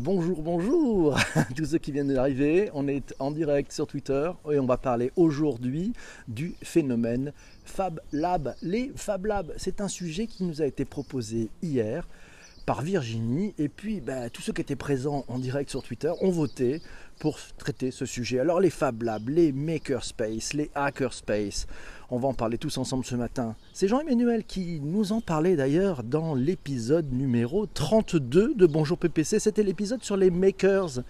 bonjour, 0.00 0.42
bonjour, 0.42 0.42
bonjour 0.42 1.18
tous 1.56 1.64
ceux 1.66 1.78
qui 1.78 1.92
viennent 1.92 2.12
d'arriver. 2.12 2.70
On 2.74 2.88
est 2.88 3.14
en 3.18 3.30
direct 3.30 3.72
sur 3.72 3.86
Twitter 3.86 4.30
et 4.50 4.58
on 4.58 4.66
va 4.66 4.76
parler 4.76 5.10
aujourd'hui 5.16 5.92
du 6.28 6.54
phénomène 6.62 7.32
Fab 7.64 8.00
Lab. 8.12 8.54
Les 8.62 8.92
Fab 8.94 9.26
Labs, 9.26 9.52
c'est 9.56 9.80
un 9.80 9.88
sujet 9.88 10.26
qui 10.26 10.44
nous 10.44 10.62
a 10.62 10.66
été 10.66 10.84
proposé 10.84 11.48
hier 11.62 12.06
par 12.68 12.82
Virginie 12.82 13.54
et 13.56 13.70
puis 13.70 14.02
bah, 14.02 14.28
tous 14.28 14.42
ceux 14.42 14.52
qui 14.52 14.60
étaient 14.60 14.76
présents 14.76 15.24
en 15.28 15.38
direct 15.38 15.70
sur 15.70 15.82
Twitter 15.82 16.10
ont 16.20 16.30
voté 16.30 16.82
pour 17.18 17.38
traiter 17.56 17.90
ce 17.90 18.04
sujet. 18.04 18.40
Alors 18.40 18.60
les 18.60 18.68
Fab 18.68 19.02
Labs, 19.04 19.30
les 19.30 19.52
Makerspace, 19.52 20.52
les 20.52 20.70
Hackerspace, 20.74 21.66
on 22.10 22.18
va 22.18 22.28
en 22.28 22.34
parler 22.34 22.58
tous 22.58 22.76
ensemble 22.76 23.06
ce 23.06 23.14
matin. 23.14 23.56
C'est 23.72 23.88
Jean-Emmanuel 23.88 24.44
qui 24.44 24.80
nous 24.82 25.12
en 25.12 25.22
parlait 25.22 25.56
d'ailleurs 25.56 26.02
dans 26.02 26.34
l'épisode 26.34 27.10
numéro 27.10 27.64
32 27.64 28.52
de 28.54 28.66
Bonjour 28.66 28.98
PPC. 28.98 29.38
C'était 29.38 29.62
l'épisode 29.62 30.02
sur 30.02 30.18
les 30.18 30.30
makers. 30.30 31.00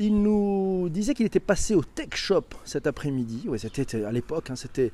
Il 0.00 0.22
nous 0.22 0.88
disait 0.90 1.12
qu'il 1.12 1.26
était 1.26 1.40
passé 1.40 1.74
au 1.74 1.82
Tech 1.82 2.10
Shop 2.14 2.44
cet 2.64 2.86
après-midi. 2.86 3.46
Oui, 3.48 3.58
c'était 3.58 4.04
à 4.04 4.12
l'époque, 4.12 4.48
hein, 4.48 4.54
c'était, 4.54 4.92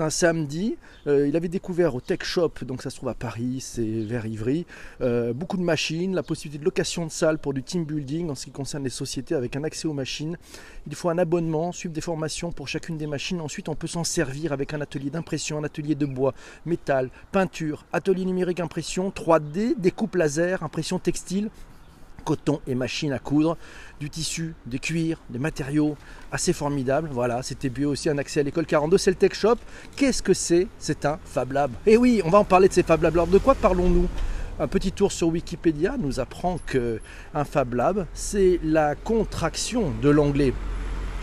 un 0.00 0.10
samedi. 0.10 0.76
Euh, 1.06 1.28
il 1.28 1.36
avait 1.36 1.46
découvert 1.46 1.94
au 1.94 2.00
Tech 2.00 2.24
Shop, 2.24 2.50
donc 2.62 2.82
ça 2.82 2.90
se 2.90 2.96
trouve 2.96 3.10
à 3.10 3.14
Paris, 3.14 3.58
c'est 3.60 3.84
vers 3.84 4.26
Ivry, 4.26 4.66
euh, 5.02 5.32
beaucoup 5.32 5.56
de 5.56 5.62
machines, 5.62 6.16
la 6.16 6.24
possibilité 6.24 6.58
de 6.58 6.64
location 6.64 7.06
de 7.06 7.12
salles 7.12 7.38
pour 7.38 7.54
du 7.54 7.62
team 7.62 7.84
building 7.84 8.28
en 8.28 8.34
ce 8.34 8.46
qui 8.46 8.50
concerne 8.50 8.82
les 8.82 8.90
sociétés 8.90 9.36
avec 9.36 9.54
un 9.54 9.62
accès 9.62 9.86
aux 9.86 9.92
machines. 9.92 10.36
Il 10.88 10.96
faut 10.96 11.10
un 11.10 11.18
abonnement, 11.18 11.70
suivre 11.70 11.94
des 11.94 12.00
formations 12.00 12.50
pour 12.50 12.66
chacune 12.66 12.98
des 12.98 13.06
machines. 13.06 13.40
Ensuite, 13.40 13.68
on 13.68 13.76
peut 13.76 13.86
s'en 13.86 14.02
servir 14.02 14.52
avec 14.52 14.74
un 14.74 14.80
atelier 14.80 15.10
d'impression, 15.10 15.58
un 15.58 15.64
atelier 15.64 15.94
de 15.94 16.06
bois, 16.06 16.34
métal, 16.66 17.10
peinture, 17.30 17.86
atelier 17.92 18.24
numérique 18.24 18.58
impression, 18.58 19.10
3D, 19.10 19.78
découpe 19.78 20.16
laser, 20.16 20.64
impression 20.64 20.98
textile 20.98 21.50
coton 22.20 22.60
et 22.66 22.74
machine 22.74 23.12
à 23.12 23.18
coudre, 23.18 23.56
du 23.98 24.08
tissu, 24.10 24.54
des 24.66 24.78
cuirs, 24.78 25.18
des 25.28 25.38
matériaux 25.38 25.96
assez 26.30 26.52
formidables. 26.52 27.08
Voilà, 27.12 27.42
c'était 27.42 27.70
mieux 27.70 27.86
aussi 27.86 28.08
un 28.08 28.18
accès 28.18 28.40
à 28.40 28.42
l'école 28.42 28.66
42, 28.66 28.98
c'est 28.98 29.10
le 29.10 29.16
Tech 29.16 29.34
Shop. 29.34 29.56
Qu'est-ce 29.96 30.22
que 30.22 30.34
c'est? 30.34 30.68
C'est 30.78 31.04
un 31.04 31.18
Fab 31.24 31.52
Lab. 31.52 31.72
Et 31.86 31.94
eh 31.94 31.96
oui, 31.96 32.22
on 32.24 32.30
va 32.30 32.38
en 32.38 32.44
parler 32.44 32.68
de 32.68 32.72
ces 32.72 32.82
Fab 32.82 33.02
Labs. 33.02 33.30
De 33.30 33.38
quoi 33.38 33.54
parlons-nous? 33.54 34.08
Un 34.58 34.68
petit 34.68 34.92
tour 34.92 35.10
sur 35.10 35.28
Wikipédia 35.28 35.96
nous 35.98 36.20
apprend 36.20 36.58
que 36.66 37.00
un 37.34 37.44
Fab 37.44 37.74
Lab, 37.74 38.06
c'est 38.12 38.60
la 38.62 38.94
contraction 38.94 39.92
de 40.02 40.10
l'anglais 40.10 40.52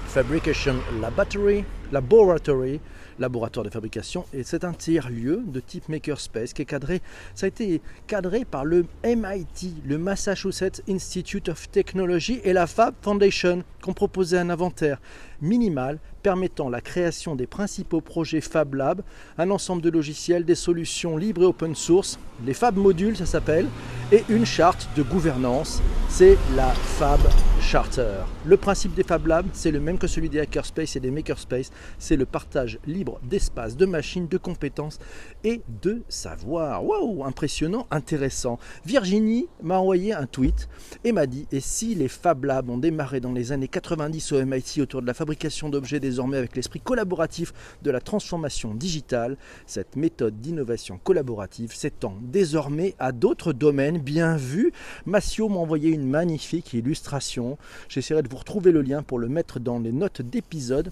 Fabrication 0.07 0.75
Laboratory, 0.99 1.63
Laboratory 1.91 2.79
laboratoire 3.19 3.63
de 3.63 3.69
fabrication. 3.69 4.25
Et 4.33 4.43
c'est 4.43 4.63
un 4.63 4.73
tiers-lieu 4.73 5.43
de 5.45 5.59
type 5.59 5.89
makerspace 5.89 6.53
qui 6.53 6.61
est 6.61 6.65
cadré. 6.65 7.01
Ça 7.35 7.45
a 7.45 7.49
été 7.49 7.81
cadré 8.07 8.45
par 8.45 8.65
le 8.65 8.85
MIT, 9.03 9.83
le 9.85 9.97
Massachusetts 9.97 10.81
Institute 10.89 11.49
of 11.49 11.69
Technology 11.69 12.39
et 12.43 12.53
la 12.53 12.67
Fab 12.67 12.93
Foundation, 13.01 13.63
qui 13.81 13.89
ont 13.89 13.93
proposé 13.93 14.37
un 14.37 14.49
inventaire 14.49 14.99
minimal 15.41 15.99
permettant 16.27 16.67
la 16.67 16.81
création 16.81 17.35
des 17.35 17.47
principaux 17.47 18.01
projets 18.01 18.41
Fab 18.41 18.73
Lab, 18.73 19.01
un 19.37 19.49
ensemble 19.49 19.81
de 19.81 19.89
logiciels, 19.89 20.43
des 20.43 20.55
solutions 20.55 21.15
libres 21.15 21.43
et 21.43 21.45
open 21.45 21.73
source, 21.73 22.19
les 22.45 22.53
Fab 22.53 22.75
modules 22.75 23.15
ça 23.15 23.25
s'appelle, 23.25 23.67
et 24.11 24.25
une 24.27 24.45
charte 24.45 24.89
de 24.97 25.03
gouvernance, 25.03 25.81
c'est 26.09 26.37
la 26.57 26.67
Fab 26.67 27.21
Charter. 27.61 28.23
Le 28.45 28.55
principe 28.55 28.93
des 28.93 29.03
Fab 29.03 29.27
Labs, 29.27 29.47
c'est 29.51 29.71
le 29.71 29.79
même 29.79 29.97
que 29.97 30.07
celui 30.07 30.29
des 30.29 30.39
Hackerspace 30.39 30.95
et 30.95 30.99
des 30.99 31.11
Makerspace, 31.11 31.71
c'est 31.99 32.15
le 32.15 32.25
partage 32.25 32.79
libre 32.85 33.19
d'espace, 33.23 33.75
de 33.75 33.85
machines, 33.85 34.27
de 34.27 34.37
compétences 34.37 34.99
et 35.43 35.61
de 35.81 36.01
savoir. 36.07 36.85
Waouh, 36.85 37.25
impressionnant, 37.25 37.85
intéressant. 37.91 38.57
Virginie 38.85 39.47
m'a 39.61 39.79
envoyé 39.79 40.13
un 40.13 40.27
tweet 40.27 40.69
et 41.03 41.11
m'a 41.11 41.25
dit 41.25 41.45
et 41.51 41.59
si 41.59 41.93
les 41.93 42.07
Fab 42.07 42.45
Labs 42.45 42.69
ont 42.69 42.77
démarré 42.77 43.19
dans 43.19 43.33
les 43.33 43.51
années 43.51 43.67
90 43.67 44.31
au 44.31 44.45
MIT 44.45 44.81
autour 44.81 45.01
de 45.01 45.07
la 45.07 45.13
fabrication 45.13 45.67
d'objets 45.69 45.99
désormais 46.17 46.37
avec 46.37 46.55
l'esprit 46.55 46.79
collaboratif 46.79 47.53
de 47.83 47.91
la 47.91 48.01
transformation 48.01 48.73
digitale, 48.73 49.37
cette 49.67 49.95
méthode 49.95 50.41
d'innovation 50.41 50.99
collaborative 51.03 51.75
s'étend 51.75 52.17
désormais 52.23 52.95
à 52.97 53.11
d'autres 53.11 53.53
domaines 53.53 53.99
bien 53.99 54.35
vus. 54.35 54.73
Massio 55.05 55.47
m'a 55.47 55.57
envoyé 55.57 55.91
une 55.91 56.09
magnifique 56.09 56.73
illustration. 56.73 57.59
J'essaierai 57.87 58.23
de 58.23 58.29
vous 58.29 58.37
retrouver 58.37 58.71
le 58.71 58.81
lien 58.81 59.03
pour 59.03 59.19
le 59.19 59.29
mettre 59.29 59.59
dans 59.59 59.77
les 59.77 59.91
notes 59.91 60.23
d'épisode. 60.23 60.91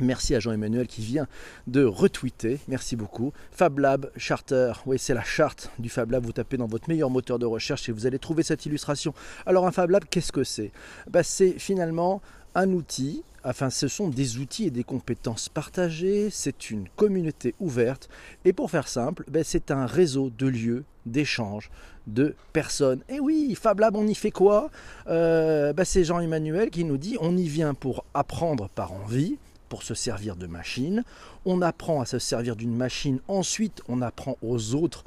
Merci 0.00 0.34
à 0.34 0.40
Jean-Emmanuel 0.40 0.88
qui 0.88 1.02
vient 1.02 1.28
de 1.68 1.84
retweeter. 1.84 2.58
Merci 2.66 2.96
beaucoup. 2.96 3.32
Fab 3.52 3.78
Lab 3.78 4.10
Charter. 4.16 4.72
Oui, 4.86 4.98
c'est 4.98 5.14
la 5.14 5.22
charte 5.22 5.70
du 5.78 5.88
Fab 5.88 6.10
Lab. 6.10 6.24
Vous 6.24 6.32
tapez 6.32 6.56
dans 6.56 6.66
votre 6.66 6.88
meilleur 6.88 7.10
moteur 7.10 7.38
de 7.38 7.46
recherche 7.46 7.88
et 7.88 7.92
vous 7.92 8.06
allez 8.06 8.18
trouver 8.18 8.42
cette 8.42 8.66
illustration. 8.66 9.14
Alors, 9.46 9.66
un 9.66 9.72
Fab 9.72 9.90
Lab, 9.90 10.04
qu'est-ce 10.10 10.32
que 10.32 10.42
c'est? 10.42 10.72
Bah, 11.08 11.22
C'est 11.22 11.58
finalement 11.60 12.22
un 12.58 12.72
outil, 12.72 13.22
enfin 13.44 13.70
ce 13.70 13.86
sont 13.86 14.08
des 14.08 14.38
outils 14.38 14.66
et 14.66 14.70
des 14.70 14.82
compétences 14.82 15.48
partagées, 15.48 16.28
c'est 16.28 16.70
une 16.70 16.88
communauté 16.96 17.54
ouverte 17.60 18.08
et 18.44 18.52
pour 18.52 18.68
faire 18.70 18.88
simple, 18.88 19.24
ben, 19.28 19.44
c'est 19.44 19.70
un 19.70 19.86
réseau 19.86 20.30
de 20.36 20.48
lieux 20.48 20.84
d'échange 21.06 21.70
de 22.08 22.34
personnes. 22.52 23.02
Et 23.08 23.20
oui, 23.20 23.54
Fab 23.54 23.78
Lab, 23.78 23.94
on 23.94 24.08
y 24.08 24.14
fait 24.14 24.32
quoi? 24.32 24.70
Euh, 25.06 25.72
ben, 25.72 25.84
C'est 25.84 26.02
Jean-Emmanuel 26.02 26.70
qui 26.70 26.82
nous 26.82 26.96
dit 26.96 27.16
on 27.20 27.36
y 27.36 27.46
vient 27.46 27.74
pour 27.74 28.04
apprendre 28.12 28.68
par 28.70 28.92
envie, 28.92 29.38
pour 29.68 29.84
se 29.84 29.94
servir 29.94 30.34
de 30.34 30.48
machine. 30.48 31.04
On 31.44 31.62
apprend 31.62 32.00
à 32.00 32.06
se 32.06 32.18
servir 32.18 32.56
d'une 32.56 32.76
machine, 32.76 33.20
ensuite 33.28 33.82
on 33.86 34.02
apprend 34.02 34.36
aux 34.42 34.74
autres 34.74 35.04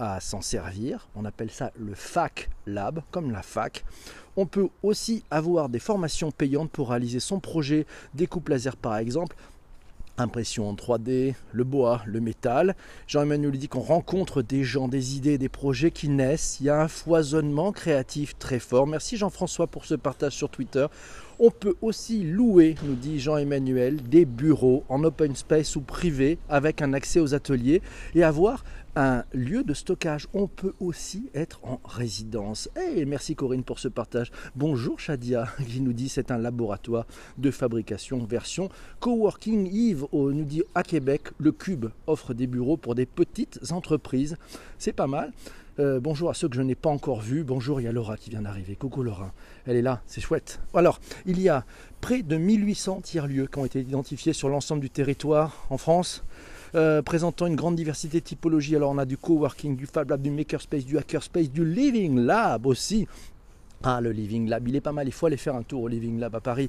à 0.00 0.18
s'en 0.18 0.40
servir. 0.40 1.06
On 1.14 1.24
appelle 1.24 1.50
ça 1.50 1.70
le 1.78 1.94
FAC 1.94 2.48
Lab, 2.66 3.02
comme 3.12 3.30
la 3.30 3.42
fac. 3.42 3.84
On 4.36 4.46
peut 4.46 4.68
aussi 4.82 5.24
avoir 5.30 5.68
des 5.68 5.78
formations 5.78 6.30
payantes 6.30 6.70
pour 6.70 6.90
réaliser 6.90 7.20
son 7.20 7.40
projet 7.40 7.86
découpe 8.14 8.48
laser 8.48 8.76
par 8.76 8.96
exemple 8.96 9.36
impression 10.20 10.68
en 10.68 10.74
3D, 10.74 11.34
le 11.52 11.64
bois, 11.64 12.02
le 12.06 12.20
métal. 12.20 12.76
Jean-Emmanuel 13.06 13.58
dit 13.58 13.68
qu'on 13.68 13.80
rencontre 13.80 14.42
des 14.42 14.64
gens, 14.64 14.88
des 14.88 15.16
idées, 15.16 15.38
des 15.38 15.48
projets 15.48 15.90
qui 15.90 16.08
naissent. 16.08 16.58
Il 16.60 16.66
y 16.66 16.70
a 16.70 16.80
un 16.80 16.88
foisonnement 16.88 17.72
créatif 17.72 18.38
très 18.38 18.58
fort. 18.58 18.86
Merci 18.86 19.16
Jean-François 19.16 19.66
pour 19.66 19.84
ce 19.84 19.94
partage 19.94 20.34
sur 20.34 20.48
Twitter. 20.48 20.86
On 21.38 21.50
peut 21.50 21.74
aussi 21.80 22.22
louer, 22.22 22.74
nous 22.82 22.94
dit 22.94 23.18
Jean-Emmanuel, 23.18 24.02
des 24.02 24.26
bureaux 24.26 24.84
en 24.90 25.02
open 25.04 25.34
space 25.34 25.74
ou 25.74 25.80
privé 25.80 26.38
avec 26.50 26.82
un 26.82 26.92
accès 26.92 27.18
aux 27.18 27.34
ateliers 27.34 27.80
et 28.14 28.22
avoir 28.22 28.62
un 28.96 29.24
lieu 29.32 29.62
de 29.62 29.74
stockage. 29.74 30.26
On 30.34 30.46
peut 30.46 30.74
aussi 30.80 31.30
être 31.34 31.60
en 31.64 31.80
résidence. 31.84 32.68
Et 32.76 33.04
merci 33.04 33.34
Corinne 33.34 33.64
pour 33.64 33.78
ce 33.78 33.88
partage. 33.88 34.30
Bonjour 34.56 34.98
Shadia 34.98 35.46
qui 35.68 35.80
nous 35.80 35.92
dit 35.92 36.08
c'est 36.08 36.30
un 36.30 36.38
laboratoire 36.38 37.06
de 37.38 37.50
fabrication 37.50 38.24
version 38.24 38.68
coworking. 39.00 39.68
Yves 39.72 40.06
nous 40.12 40.44
dit 40.44 40.62
à 40.74 40.82
Québec 40.82 41.28
le 41.38 41.52
Cube 41.52 41.86
offre 42.06 42.34
des 42.34 42.46
bureaux 42.46 42.76
pour 42.76 42.94
des 42.94 43.06
petites 43.06 43.72
entreprises. 43.72 44.36
C'est 44.78 44.92
pas 44.92 45.06
mal. 45.06 45.32
Euh, 45.78 45.98
bonjour 45.98 46.28
à 46.28 46.34
ceux 46.34 46.48
que 46.48 46.56
je 46.56 46.62
n'ai 46.62 46.74
pas 46.74 46.90
encore 46.90 47.20
vus. 47.20 47.42
Bonjour, 47.42 47.80
il 47.80 47.84
y 47.84 47.86
a 47.86 47.92
Laura 47.92 48.16
qui 48.16 48.28
vient 48.28 48.42
d'arriver. 48.42 48.74
Coucou 48.74 49.02
Laura. 49.02 49.32
Elle 49.66 49.76
est 49.76 49.82
là, 49.82 50.02
c'est 50.06 50.20
chouette. 50.20 50.60
Alors, 50.74 51.00
il 51.24 51.40
y 51.40 51.48
a 51.48 51.64
près 52.00 52.22
de 52.22 52.36
1800 52.36 53.00
tiers-lieux 53.02 53.46
qui 53.46 53.58
ont 53.58 53.64
été 53.64 53.80
identifiés 53.80 54.32
sur 54.32 54.48
l'ensemble 54.48 54.82
du 54.82 54.90
territoire 54.90 55.66
en 55.70 55.78
France. 55.78 56.22
Euh, 56.76 57.02
présentant 57.02 57.46
une 57.46 57.56
grande 57.56 57.74
diversité 57.74 58.20
de 58.20 58.24
typologies. 58.24 58.76
Alors 58.76 58.92
on 58.92 58.98
a 58.98 59.04
du 59.04 59.16
coworking, 59.16 59.76
du 59.76 59.86
Fab 59.86 60.10
Lab, 60.10 60.22
du 60.22 60.30
Makerspace, 60.30 60.84
du 60.84 60.98
Hackerspace, 60.98 61.50
du 61.50 61.64
Living 61.64 62.20
Lab 62.20 62.66
aussi. 62.66 63.08
Ah, 63.82 64.00
le 64.00 64.12
Living 64.12 64.46
Lab, 64.46 64.68
il 64.68 64.76
est 64.76 64.80
pas 64.82 64.92
mal, 64.92 65.08
il 65.08 65.12
faut 65.12 65.26
aller 65.26 65.38
faire 65.38 65.56
un 65.56 65.62
tour 65.62 65.82
au 65.82 65.88
Living 65.88 66.20
Lab 66.20 66.34
à 66.36 66.40
Paris. 66.40 66.68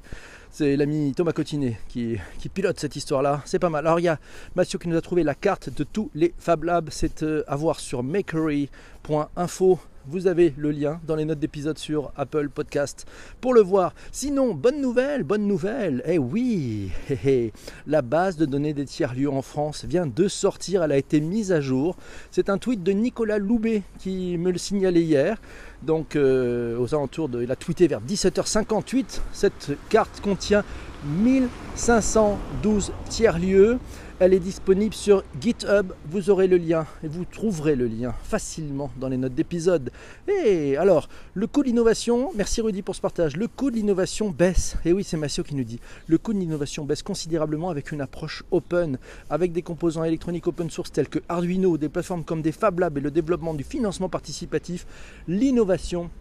C'est 0.50 0.78
l'ami 0.78 1.14
Thomas 1.14 1.34
Cotinet 1.34 1.78
qui, 1.90 2.16
qui 2.40 2.48
pilote 2.48 2.80
cette 2.80 2.96
histoire-là, 2.96 3.42
c'est 3.46 3.60
pas 3.60 3.70
mal. 3.70 3.86
Alors 3.86 4.00
il 4.00 4.04
y 4.04 4.08
a 4.08 4.18
Mathieu 4.56 4.80
qui 4.80 4.88
nous 4.88 4.96
a 4.96 5.02
trouvé 5.02 5.24
la 5.24 5.36
carte 5.36 5.70
de 5.70 5.84
tous 5.84 6.10
les 6.16 6.34
Fab 6.38 6.64
Labs, 6.64 6.90
c'est 6.90 7.22
euh, 7.22 7.44
à 7.48 7.56
voir 7.56 7.80
sur 7.80 8.02
makery.info 8.02 9.80
vous 10.08 10.28
avez 10.28 10.54
le 10.58 10.72
lien 10.72 11.00
dans 11.06 11.16
les 11.16 11.26
notes 11.26 11.40
d'épisode 11.40 11.78
sur 11.78 12.12
Apple 12.16 12.50
Podcast 12.50 13.06
pour 13.40 13.54
le 13.54 13.62
voir. 13.62 13.94
Sinon, 14.12 14.54
bonne 14.54 14.82
nouvelle, 14.82 15.24
bonne 15.24 15.48
nouvelle. 15.48 16.02
Eh 16.06 16.18
oui, 16.18 16.92
la 17.88 18.02
base 18.02 18.38
de 18.38 18.46
données 18.46 18.74
des 18.74 18.86
tiers-lieux 18.86 19.30
en 19.30 19.42
France 19.42 19.86
vient 19.86 20.08
de 20.08 20.28
sortir. 20.28 20.84
Elle 20.84 20.92
a 20.92 20.98
été 20.98 21.22
mise 21.22 21.52
à 21.52 21.62
jour. 21.62 21.96
C'est 22.32 22.50
un 22.50 22.58
tweet 22.58 22.84
de 22.84 22.92
Nicolas 22.92 23.38
Loubet 23.38 23.84
qui 24.00 24.38
me 24.38 24.52
le 24.52 24.58
signalait 24.58 25.04
hier. 25.04 25.38
Donc, 25.84 26.16
euh, 26.16 26.78
aux 26.78 26.94
alentours 26.94 27.30
de. 27.30 27.44
Il 27.44 27.52
a 27.52 27.56
tweeté 27.56 27.88
vers 27.88 28.02
17h58. 28.02 29.22
Cette 29.34 29.72
carte 29.90 30.22
contient 30.22 30.64
1512 31.06 32.92
tiers-lieux. 33.10 33.80
Elle 34.24 34.36
est 34.36 34.40
disponible 34.40 34.94
sur 34.94 35.24
GitHub, 35.42 35.94
vous 36.12 36.30
aurez 36.30 36.46
le 36.46 36.58
lien 36.58 36.86
et 37.04 37.08
vous 37.08 37.26
trouverez 37.26 37.76
le 37.76 37.88
lien 37.88 38.14
facilement 38.22 38.92
dans 39.00 39.08
les 39.08 39.18
notes 39.18 39.34
d'épisode. 39.34 39.90
Et 40.28 40.78
alors, 40.78 41.10
le 41.34 41.48
coût 41.48 41.64
de 41.64 41.70
l'innovation, 41.70 42.30
merci 42.36 42.62
Rudy 42.62 42.84
pour 42.84 42.96
ce 42.96 43.02
partage, 43.02 43.36
le 43.36 43.48
coût 43.48 43.72
de 43.72 43.78
l'innovation 43.78 44.30
baisse. 44.30 44.76
Et 44.86 44.94
oui, 44.94 45.04
c'est 45.04 45.18
Massio 45.18 45.44
qui 45.44 45.56
nous 45.56 45.64
dit, 45.64 45.80
le 46.06 46.20
coût 46.20 46.34
de 46.34 46.38
l'innovation 46.38 46.86
baisse 46.86 47.02
considérablement 47.02 47.72
avec 47.72 47.92
une 47.92 48.00
approche 48.00 48.44
open, 48.52 49.00
avec 49.32 49.54
des 49.54 49.64
composants 49.64 50.04
électroniques 50.04 50.46
open 50.46 50.70
source 50.70 50.92
tels 50.92 51.10
que 51.10 51.18
Arduino, 51.28 51.80
des 51.80 51.90
plateformes 51.90 52.24
comme 52.24 52.44
des 52.44 52.52
Fab 52.52 52.78
Labs 52.78 53.00
et 53.00 53.02
le 53.02 53.10
développement 53.10 53.56
du 53.56 53.64
financement 53.64 54.08
participatif. 54.08 54.86
L'innovation 55.28 56.12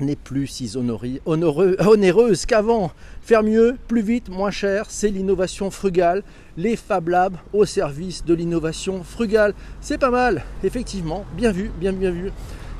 n'est 0.00 0.16
plus 0.16 0.46
si 0.46 0.76
onéreuse 0.76 2.46
qu'avant. 2.46 2.92
Faire 3.22 3.42
mieux, 3.42 3.76
plus 3.88 4.02
vite, 4.02 4.28
moins 4.28 4.50
cher, 4.50 4.86
c'est 4.88 5.08
l'innovation 5.08 5.70
frugale. 5.70 6.22
Les 6.56 6.76
Fab 6.76 7.08
Labs 7.08 7.36
au 7.52 7.64
service 7.64 8.24
de 8.24 8.34
l'innovation 8.34 9.02
frugale. 9.02 9.54
C'est 9.80 9.98
pas 9.98 10.10
mal, 10.10 10.44
effectivement. 10.62 11.24
Bien 11.36 11.52
vu, 11.52 11.70
bien 11.78 11.92
bien 11.92 12.10
vu. 12.10 12.32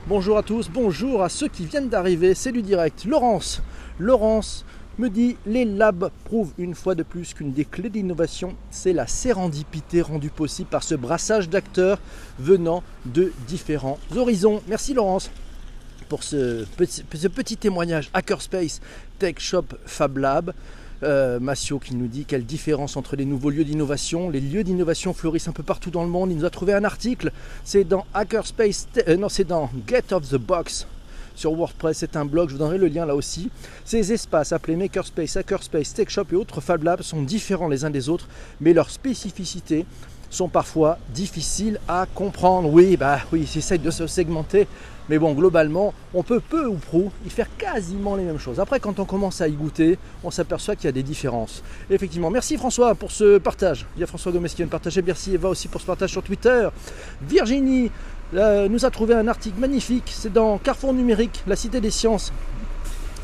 Bonjour 0.07 0.37
à 0.37 0.43
tous, 0.43 0.69
bonjour 0.69 1.23
à 1.23 1.29
ceux 1.29 1.49
qui 1.49 1.65
viennent 1.65 1.89
d'arriver. 1.89 2.35
C'est 2.35 2.53
du 2.53 2.63
direct. 2.63 3.05
Laurence, 3.07 3.63
Laurence 3.99 4.65
me 4.99 5.09
dit 5.09 5.37
les 5.47 5.65
labs 5.65 6.11
prouvent 6.25 6.53
une 6.59 6.75
fois 6.75 6.95
de 6.95 7.03
plus 7.03 7.35
qu'une 7.35 7.53
des 7.53 7.65
clés 7.65 7.91
d'innovation, 7.91 8.55
c'est 8.71 8.93
la 8.93 9.07
sérendipité 9.07 10.03
rendue 10.03 10.31
possible 10.31 10.69
par 10.69 10.83
ce 10.83 10.95
brassage 10.95 11.49
d'acteurs 11.49 11.99
venant 12.39 12.83
de 13.07 13.33
différents 13.49 13.99
horizons. 14.15 14.63
Merci 14.69 14.95
Laurence 14.95 15.31
pour 16.09 16.23
ce 16.23 16.65
petit, 16.77 17.57
témoignage 17.57 18.11
Hackerspace 18.15 18.81
Tech 19.19 19.37
Shop 19.39 19.67
Fab 19.87 20.19
Lab. 20.19 20.53
Euh, 21.03 21.39
Massio 21.39 21.79
qui 21.79 21.95
nous 21.97 22.07
dit 22.07 22.25
quelle 22.25 22.47
différence 22.47 22.97
entre 22.97 23.17
les 23.17 23.25
nouveaux 23.25 23.51
lieux 23.51 23.65
d'innovation. 23.65 24.31
Les 24.31 24.41
lieux 24.41 24.65
d'innovation 24.65 25.13
fleurissent 25.13 25.49
un 25.49 25.53
peu 25.53 25.63
partout 25.63 25.91
dans 25.91 26.03
le 26.03 26.09
monde. 26.09 26.31
Il 26.31 26.39
nous 26.39 26.45
a 26.45 26.51
trouvé 26.51 26.73
un 26.73 26.85
article. 26.85 27.31
C'est 27.65 27.85
dans 27.85 28.07
Hackerspace, 28.15 28.89
euh, 29.09 29.17
non, 29.17 29.29
c'est 29.29 29.47
Get 29.87 30.15
of 30.15 30.29
the 30.29 30.37
Box 30.37 30.87
sur 31.35 31.53
WordPress. 31.53 31.99
C'est 31.99 32.17
un 32.17 32.25
blog, 32.25 32.49
je 32.49 32.55
vous 32.55 32.59
donnerai 32.59 32.79
le 32.79 32.87
lien 32.87 33.05
là 33.05 33.15
aussi. 33.15 33.51
Ces 33.85 34.13
espaces 34.13 34.53
appelés 34.53 34.77
Makerspace, 34.77 35.37
Hackerspace, 35.37 35.95
Tech 35.95 36.09
Shop 36.09 36.27
et 36.33 36.37
autres 36.37 36.61
Fab 36.61 36.83
Labs 36.83 37.03
sont 37.03 37.23
différents 37.23 37.69
les 37.69 37.85
uns 37.85 37.91
des 37.91 38.09
autres, 38.09 38.29
mais 38.61 38.73
leurs 38.73 38.91
spécificités 38.91 39.85
sont 40.35 40.49
parfois 40.49 40.99
difficiles 41.15 41.81
à 41.89 42.07
comprendre. 42.13 42.69
Oui, 42.69 42.97
bah 42.97 43.21
oui, 43.33 43.49
j'essaie 43.51 43.79
de 43.79 43.91
se 43.91 44.07
segmenter, 44.07 44.67
mais 45.09 45.19
bon, 45.19 45.33
globalement, 45.33 45.95
on 46.13 46.23
peut 46.23 46.41
peu 46.41 46.67
ou 46.67 46.75
prou 46.75 47.11
y 47.27 47.31
faire 47.31 47.49
quasiment 47.57 48.17
les 48.17 48.25
mêmes 48.25 48.39
choses. 48.39 48.59
Après, 48.61 48.81
quand 48.81 48.99
on 48.99 49.05
commence 49.05 49.41
à 49.41 49.49
y 49.49 49.53
goûter, 49.53 49.99
on 50.23 50.31
s'aperçoit 50.31 50.77
qu'il 50.77 50.87
y 50.87 50.89
a 50.89 50.93
des 50.93 51.03
différences. 51.03 51.63
Effectivement, 51.91 52.31
merci 52.31 52.57
François 52.57 52.95
pour 52.95 53.11
ce 53.11 53.39
partage. 53.39 53.87
Il 53.97 54.01
y 54.01 54.05
a 54.05 54.07
François 54.07 54.33
Gomez 54.33 54.49
qui 54.49 54.57
vient 54.57 54.67
de 54.67 54.71
partager. 54.71 55.03
Merci 55.03 55.35
Eva 55.35 55.49
aussi 55.49 55.69
pour 55.69 55.81
ce 55.81 55.87
partage 55.87 56.11
sur 56.11 56.23
Twitter. 56.23 56.69
Virginie 57.23 57.91
euh, 58.35 58.69
nous 58.69 58.85
a 58.85 58.91
trouvé 58.91 59.15
un 59.15 59.29
article 59.29 59.61
magnifique. 59.61 60.11
C'est 60.15 60.33
dans 60.33 60.59
Carrefour 60.59 60.93
numérique, 60.93 61.43
la 61.47 61.57
cité 61.57 61.81
des 61.81 61.91
sciences. 61.91 62.33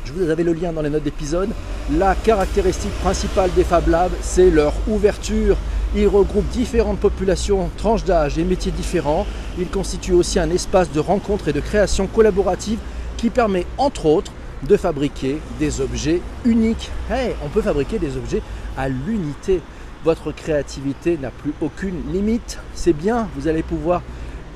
Je 0.05 0.13
vous 0.13 0.29
avais 0.29 0.43
le 0.43 0.53
lien 0.53 0.73
dans 0.73 0.81
les 0.81 0.89
notes 0.89 1.03
d'épisode. 1.03 1.49
La 1.97 2.15
caractéristique 2.15 2.93
principale 3.01 3.51
des 3.55 3.63
Fab 3.63 3.87
Labs, 3.87 4.11
c'est 4.21 4.49
leur 4.49 4.73
ouverture. 4.87 5.57
Ils 5.93 6.07
regroupent 6.07 6.47
différentes 6.49 6.99
populations, 6.99 7.69
tranches 7.77 8.05
d'âge 8.05 8.37
et 8.37 8.43
métiers 8.45 8.71
différents. 8.71 9.25
Ils 9.59 9.67
constituent 9.67 10.13
aussi 10.13 10.39
un 10.39 10.49
espace 10.49 10.89
de 10.91 10.99
rencontre 11.01 11.49
et 11.49 11.53
de 11.53 11.59
création 11.59 12.07
collaborative 12.07 12.79
qui 13.17 13.29
permet, 13.29 13.65
entre 13.77 14.05
autres, 14.05 14.31
de 14.63 14.77
fabriquer 14.77 15.39
des 15.59 15.81
objets 15.81 16.21
uniques. 16.45 16.91
Hey, 17.09 17.35
on 17.43 17.49
peut 17.49 17.61
fabriquer 17.61 17.99
des 17.99 18.15
objets 18.15 18.41
à 18.77 18.87
l'unité. 18.87 19.61
Votre 20.05 20.31
créativité 20.31 21.17
n'a 21.17 21.29
plus 21.29 21.53
aucune 21.61 22.01
limite. 22.11 22.59
C'est 22.73 22.93
bien, 22.93 23.27
vous 23.35 23.47
allez 23.47 23.63
pouvoir 23.63 24.01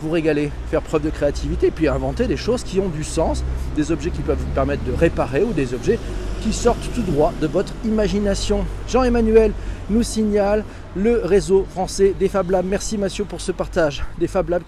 vous 0.05 0.11
régaler, 0.11 0.51
faire 0.69 0.83
preuve 0.83 1.01
de 1.01 1.09
créativité, 1.09 1.71
puis 1.71 1.87
inventer 1.87 2.27
des 2.27 2.37
choses 2.37 2.63
qui 2.63 2.79
ont 2.79 2.89
du 2.89 3.03
sens, 3.03 3.43
des 3.75 3.91
objets 3.91 4.11
qui 4.11 4.21
peuvent 4.21 4.37
vous 4.37 4.53
permettre 4.53 4.83
de 4.83 4.91
réparer 4.91 5.43
ou 5.43 5.51
des 5.51 5.73
objets 5.73 5.97
qui 6.41 6.53
sortent 6.53 6.93
tout 6.93 7.01
droit 7.01 7.33
de 7.41 7.47
votre 7.47 7.73
imagination. 7.83 8.65
Jean-Emmanuel 8.87 9.51
nous 9.89 10.03
signale 10.03 10.63
le 10.95 11.21
réseau 11.23 11.65
français 11.71 12.13
des 12.19 12.29
Fab 12.29 12.51
Labs. 12.51 12.65
Merci 12.69 12.99
Mathieu 12.99 13.25
pour 13.25 13.41
ce 13.41 13.51
partage. 13.51 14.03
Des 14.19 14.27
Fab 14.27 14.49
Labs 14.49 14.63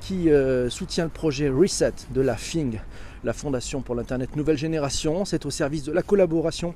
qui, 0.00 0.30
euh, 0.30 0.70
soutient 0.70 1.04
le 1.04 1.10
projet 1.10 1.50
Reset 1.50 1.92
de 2.14 2.22
la 2.22 2.36
FING, 2.36 2.80
la 3.24 3.34
Fondation 3.34 3.82
pour 3.82 3.94
l'Internet 3.94 4.36
Nouvelle 4.36 4.56
Génération. 4.56 5.26
C'est 5.26 5.44
au 5.44 5.50
service 5.50 5.84
de 5.84 5.92
la 5.92 6.02
collaboration 6.02 6.74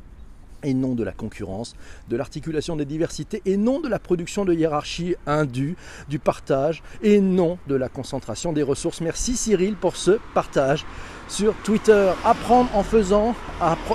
et 0.62 0.75
non 0.75 0.94
de 0.94 1.05
la 1.05 1.12
concurrence, 1.12 1.75
de 2.08 2.17
l'articulation 2.17 2.76
des 2.76 2.85
diversités 2.85 3.43
et 3.44 3.56
non 3.56 3.81
de 3.81 3.88
la 3.88 3.99
production 3.99 4.44
de 4.44 4.55
hiérarchie 4.55 5.14
indue, 5.26 5.76
du 6.08 6.19
partage 6.19 6.82
et 7.03 7.20
non 7.20 7.58
de 7.67 7.75
la 7.75 7.88
concentration 7.88 8.53
des 8.53 8.62
ressources. 8.62 9.00
Merci 9.00 9.37
Cyril 9.37 9.76
pour 9.76 9.97
ce 9.97 10.19
partage 10.35 10.85
sur 11.29 11.55
Twitter. 11.64 12.12
Apprendre 12.25 12.70
en 12.75 12.82
faisant, 12.82 13.35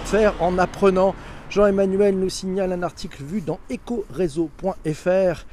faire 0.05 0.33
en 0.41 0.57
apprenant. 0.57 1.15
Jean-Emmanuel 1.49 2.17
nous 2.17 2.29
signale 2.29 2.71
un 2.71 2.83
article 2.83 3.23
vu 3.23 3.41
dans 3.41 3.59
ecoreseau.fr. 3.69 5.45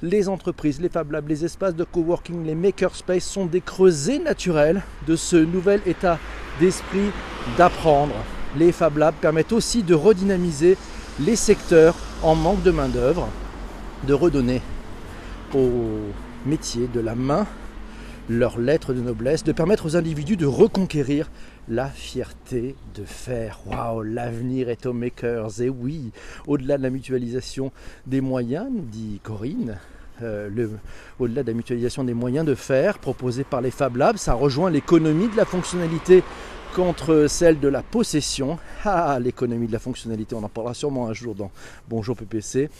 Les 0.00 0.28
entreprises, 0.28 0.80
les 0.80 0.88
Fab 0.88 1.10
Labs, 1.10 1.28
les 1.28 1.44
espaces 1.44 1.74
de 1.74 1.82
coworking, 1.82 2.44
les 2.44 2.54
makerspace 2.54 3.24
sont 3.24 3.46
des 3.46 3.60
creusets 3.60 4.20
naturels 4.20 4.82
de 5.08 5.16
ce 5.16 5.36
nouvel 5.36 5.80
état 5.86 6.18
d'esprit 6.60 7.10
d'apprendre 7.56 8.14
les 8.56 8.72
Fab 8.72 8.96
Labs 8.96 9.14
permettent 9.20 9.52
aussi 9.52 9.82
de 9.82 9.94
redynamiser 9.94 10.76
les 11.20 11.36
secteurs 11.36 11.96
en 12.22 12.34
manque 12.34 12.62
de 12.62 12.70
main-d'œuvre, 12.70 13.28
de 14.06 14.14
redonner 14.14 14.62
aux 15.54 16.00
métiers 16.46 16.88
de 16.92 17.00
la 17.00 17.14
main 17.14 17.46
leur 18.28 18.58
lettre 18.58 18.92
de 18.92 19.00
noblesse, 19.00 19.42
de 19.42 19.52
permettre 19.52 19.86
aux 19.86 19.96
individus 19.96 20.36
de 20.36 20.46
reconquérir 20.46 21.30
la 21.68 21.86
fierté 21.86 22.76
de 22.94 23.04
faire. 23.04 23.60
Waouh, 23.66 24.02
l'avenir 24.02 24.68
est 24.68 24.86
aux 24.86 24.92
makers. 24.92 25.62
Et 25.62 25.70
oui, 25.70 26.10
au-delà 26.46 26.76
de 26.76 26.82
la 26.82 26.90
mutualisation 26.90 27.72
des 28.06 28.20
moyens, 28.20 28.68
dit 28.70 29.20
Corinne, 29.22 29.78
euh, 30.22 30.48
au-delà 31.18 31.42
de 31.42 31.48
la 31.48 31.54
mutualisation 31.54 32.04
des 32.04 32.14
moyens 32.14 32.44
de 32.44 32.54
faire 32.54 32.98
proposés 32.98 33.44
par 33.44 33.60
les 33.60 33.70
Fab 33.70 33.96
Labs, 33.96 34.16
ça 34.16 34.34
rejoint 34.34 34.70
l'économie 34.70 35.28
de 35.28 35.36
la 35.36 35.44
fonctionnalité 35.44 36.22
contre 36.74 37.26
celle 37.28 37.60
de 37.60 37.68
la 37.68 37.82
possession. 37.82 38.58
Ah, 38.84 39.18
l'économie 39.20 39.66
de 39.66 39.72
la 39.72 39.78
fonctionnalité, 39.78 40.34
on 40.34 40.42
en 40.42 40.48
parlera 40.48 40.74
sûrement 40.74 41.08
un 41.08 41.12
jour 41.12 41.34
dans 41.34 41.50
Bonjour 41.88 42.16
PPC. 42.16 42.70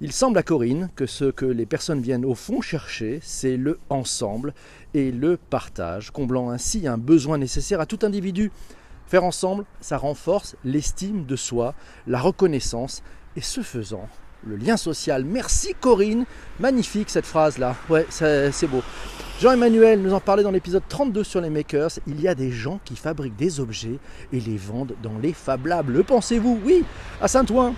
Il 0.00 0.12
semble 0.12 0.38
à 0.38 0.42
Corinne 0.42 0.90
que 0.96 1.06
ce 1.06 1.26
que 1.26 1.44
les 1.44 1.66
personnes 1.66 2.00
viennent 2.00 2.24
au 2.24 2.34
fond 2.34 2.60
chercher, 2.60 3.20
c'est 3.22 3.56
le 3.56 3.78
ensemble 3.90 4.54
et 4.94 5.10
le 5.10 5.36
partage, 5.36 6.10
comblant 6.10 6.50
ainsi 6.50 6.86
un 6.86 6.98
besoin 6.98 7.38
nécessaire 7.38 7.80
à 7.80 7.86
tout 7.86 8.00
individu. 8.02 8.50
Faire 9.06 9.24
ensemble, 9.24 9.64
ça 9.80 9.96
renforce 9.96 10.56
l'estime 10.64 11.24
de 11.24 11.36
soi, 11.36 11.74
la 12.06 12.20
reconnaissance, 12.20 13.02
et 13.36 13.40
ce 13.40 13.62
faisant, 13.62 14.08
le 14.46 14.56
lien 14.56 14.76
social. 14.76 15.24
Merci 15.24 15.74
Corinne, 15.80 16.24
magnifique 16.60 17.10
cette 17.10 17.26
phrase-là. 17.26 17.76
Ouais, 17.88 18.06
c'est 18.10 18.66
beau. 18.66 18.82
Jean-Emmanuel 19.40 20.02
nous 20.02 20.14
en 20.14 20.18
parlait 20.18 20.42
dans 20.42 20.50
l'épisode 20.50 20.82
32 20.88 21.22
sur 21.22 21.40
les 21.40 21.48
makers. 21.48 22.00
Il 22.08 22.20
y 22.20 22.26
a 22.26 22.34
des 22.34 22.50
gens 22.50 22.80
qui 22.84 22.96
fabriquent 22.96 23.36
des 23.36 23.60
objets 23.60 24.00
et 24.32 24.40
les 24.40 24.56
vendent 24.56 24.96
dans 25.00 25.16
les 25.22 25.32
Fab 25.32 25.64
Labs. 25.64 25.90
Le 25.90 26.02
pensez-vous? 26.02 26.58
Oui, 26.64 26.82
à 27.22 27.28
Saint-Ouen. 27.28 27.74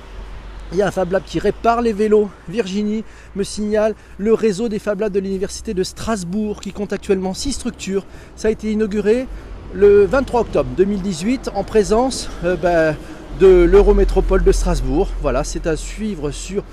Il 0.73 0.79
y 0.79 0.83
a 0.83 0.87
un 0.87 0.90
Fab 0.90 1.12
Lab 1.12 1.23
qui 1.23 1.38
répare 1.38 1.83
les 1.83 1.93
vélos. 1.93 2.31
Virginie 2.49 3.05
me 3.37 3.43
signale 3.43 3.95
le 4.17 4.33
réseau 4.33 4.71
des 4.71 4.79
Fab 4.79 5.00
Labs 5.00 5.12
de 5.12 5.21
l'Université 5.21 5.75
de 5.75 5.83
Strasbourg 5.83 6.61
qui 6.62 6.73
compte 6.73 6.95
actuellement 6.95 7.35
6 7.35 7.52
structures. 7.52 8.07
Ça 8.37 8.49
a 8.49 8.50
été 8.50 8.73
inauguré 8.73 9.26
le 9.75 10.07
23 10.07 10.40
octobre 10.40 10.71
2018 10.79 11.50
en 11.55 11.62
présence 11.62 12.31
euh, 12.43 12.57
ben, 12.57 12.97
de 13.38 13.64
l'Eurométropole 13.64 14.45
de 14.45 14.52
Strasbourg. 14.52 15.09
Voilà, 15.21 15.45
c'est 15.45 15.67
à 15.67 15.76
suivre 15.76 16.31
sur 16.31 16.64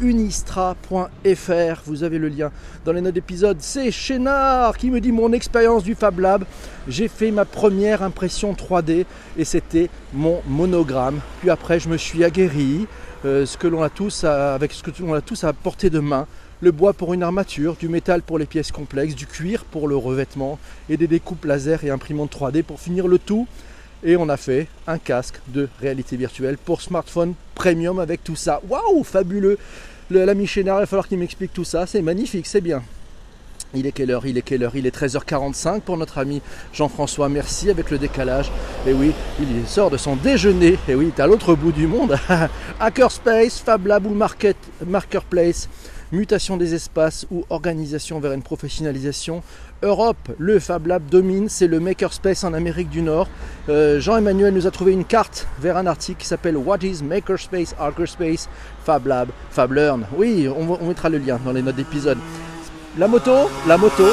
unistra.fr. 0.00 1.82
Vous 1.86 2.04
avez 2.04 2.18
le 2.18 2.28
lien 2.28 2.50
dans 2.84 2.92
les 2.92 3.00
notes 3.00 3.14
d'épisode. 3.14 3.58
C'est 3.60 3.90
Chénard 3.90 4.76
qui 4.76 4.90
me 4.90 5.00
dit 5.00 5.12
mon 5.12 5.32
expérience 5.32 5.84
du 5.84 5.94
Fab 5.94 6.18
Lab. 6.18 6.44
J'ai 6.88 7.08
fait 7.08 7.30
ma 7.30 7.44
première 7.44 8.02
impression 8.02 8.52
3D 8.52 9.04
et 9.36 9.44
c'était 9.44 9.90
mon 10.12 10.40
monogramme. 10.46 11.20
Puis 11.40 11.50
après, 11.50 11.80
je 11.80 11.88
me 11.88 11.96
suis 11.96 12.24
aguerri. 12.24 12.86
Euh, 13.24 13.46
ce 13.46 13.56
que 13.56 13.66
l'on 13.66 13.82
a 13.82 13.88
tous 13.88 14.24
avec 14.24 14.72
ce 14.72 14.82
que 14.82 14.90
l'on 15.00 15.14
a 15.14 15.22
tous 15.22 15.44
à 15.44 15.52
portée 15.52 15.90
de 15.90 15.98
main. 15.98 16.26
Le 16.60 16.72
bois 16.72 16.92
pour 16.92 17.14
une 17.14 17.22
armature, 17.22 17.76
du 17.76 17.88
métal 17.88 18.22
pour 18.22 18.38
les 18.38 18.46
pièces 18.46 18.70
complexes, 18.70 19.14
du 19.14 19.26
cuir 19.26 19.64
pour 19.64 19.88
le 19.88 19.96
revêtement 19.96 20.58
et 20.88 20.96
des 20.96 21.06
découpes 21.06 21.44
laser 21.44 21.84
et 21.84 21.90
imprimantes 21.90 22.34
3D 22.34 22.62
pour 22.62 22.80
finir 22.80 23.08
le 23.08 23.18
tout 23.18 23.46
et 24.04 24.16
on 24.16 24.28
a 24.28 24.36
fait 24.36 24.68
un 24.86 24.98
casque 24.98 25.40
de 25.48 25.68
réalité 25.80 26.16
virtuelle 26.16 26.58
pour 26.58 26.82
smartphone 26.82 27.34
premium 27.54 27.98
avec 27.98 28.22
tout 28.24 28.36
ça. 28.36 28.60
Waouh, 28.68 29.04
fabuleux 29.04 29.58
L'ami 30.10 30.46
Chénard, 30.46 30.78
il 30.78 30.80
va 30.80 30.86
falloir 30.86 31.08
qu'il 31.08 31.18
m'explique 31.18 31.52
tout 31.52 31.64
ça. 31.64 31.86
C'est 31.86 32.02
magnifique, 32.02 32.46
c'est 32.46 32.60
bien. 32.60 32.82
Il 33.74 33.86
est 33.86 33.92
quelle 33.92 34.10
heure 34.10 34.26
Il 34.26 34.38
est 34.38 34.42
quelle 34.42 34.62
heure? 34.62 34.76
Il 34.76 34.86
est 34.86 34.94
13h45 34.94 35.80
pour 35.80 35.96
notre 35.96 36.18
ami 36.18 36.42
Jean-François. 36.72 37.28
Merci 37.28 37.70
avec 37.70 37.90
le 37.90 37.98
décalage. 37.98 38.50
Et 38.86 38.92
oui, 38.92 39.12
il 39.40 39.66
sort 39.66 39.90
de 39.90 39.96
son 39.96 40.14
déjeuner. 40.14 40.78
Et 40.88 40.94
oui, 40.94 41.06
il 41.06 41.18
est 41.18 41.22
à 41.22 41.26
l'autre 41.26 41.54
bout 41.54 41.72
du 41.72 41.86
monde. 41.86 42.16
Hackerspace, 42.80 43.58
Fab 43.58 43.86
Lab 43.86 44.06
ou 44.06 44.14
Market, 44.14 44.56
Marketplace 44.86 45.68
mutation 46.14 46.56
des 46.56 46.74
espaces 46.74 47.26
ou 47.30 47.44
organisation 47.50 48.20
vers 48.20 48.32
une 48.32 48.42
professionnalisation. 48.42 49.42
Europe, 49.84 50.30
le 50.38 50.58
Fab 50.58 50.86
Lab 50.86 51.02
domine, 51.10 51.50
c'est 51.50 51.66
le 51.66 51.78
Makerspace 51.78 52.42
en 52.42 52.54
Amérique 52.54 52.88
du 52.88 53.02
Nord. 53.02 53.28
Euh, 53.68 54.00
Jean-Emmanuel 54.00 54.54
nous 54.54 54.66
a 54.66 54.70
trouvé 54.70 54.92
une 54.92 55.04
carte 55.04 55.46
vers 55.60 55.76
un 55.76 55.86
article 55.86 56.22
qui 56.22 56.26
s'appelle 56.26 56.56
What 56.56 56.78
is 56.82 57.02
Makerspace, 57.04 57.74
Hackerspace, 57.78 58.48
Fab 58.82 59.06
Lab, 59.06 59.28
Fab 59.50 59.72
Learn. 59.72 60.06
Oui, 60.16 60.48
on, 60.48 60.86
mettra 60.86 61.10
le 61.10 61.18
lien 61.18 61.38
dans 61.44 61.52
les 61.52 61.60
notes 61.60 61.76
d'épisode. 61.76 62.18
La 62.96 63.06
moto, 63.06 63.50
la 63.68 63.76
moto, 63.76 64.06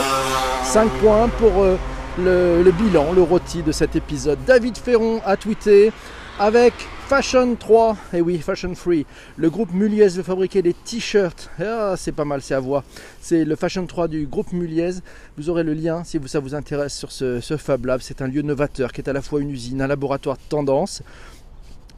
5 0.66 0.90
points 1.02 1.30
pour 1.40 1.64
euh, 1.64 1.78
le, 2.20 2.64
le 2.64 2.72
bilan, 2.72 3.14
le 3.14 3.22
rôti 3.22 3.64
de 3.64 3.72
cet 3.72 3.96
épisode. 3.96 4.40
David 4.46 4.78
Ferron 4.78 5.22
a 5.26 5.38
tweeté 5.38 5.94
avec 6.38 6.74
Fashion 7.12 7.56
3, 7.56 7.92
et 7.92 8.18
eh 8.20 8.22
oui, 8.22 8.38
Fashion 8.38 8.74
Free, 8.74 9.06
le 9.36 9.50
groupe 9.50 9.74
Muliez 9.74 10.08
veut 10.08 10.24
fabriquer 10.24 10.62
des 10.62 10.74
t-shirts. 10.74 11.50
Ah, 11.60 11.96
c'est 11.98 12.14
pas 12.14 12.24
mal, 12.24 12.42
c'est 12.42 12.54
à 12.54 12.62
voir. 12.62 12.86
C'est 13.20 13.44
le 13.44 13.58
Fashion 13.58 13.86
3 13.86 14.08
du 14.08 14.28
groupe 14.28 14.54
Muliez. 14.54 14.92
Vous 15.36 15.50
aurez 15.50 15.64
le 15.64 15.74
lien 15.74 16.06
si 16.06 16.22
ça 16.28 16.40
vous 16.40 16.56
intéresse 16.56 16.96
sur 16.96 17.12
ce, 17.12 17.42
Fab 17.58 17.86
Lab. 17.86 18.00
C'est 18.02 18.22
un 18.22 18.28
lieu 18.28 18.44
novateur 18.44 18.94
qui 18.94 19.02
est 19.02 19.10
à 19.10 19.12
la 19.12 19.22
fois 19.22 19.42
une 19.42 19.50
usine, 19.50 19.82
un 19.82 19.88
laboratoire 19.88 20.38
de 20.38 20.44
tendance 20.48 21.04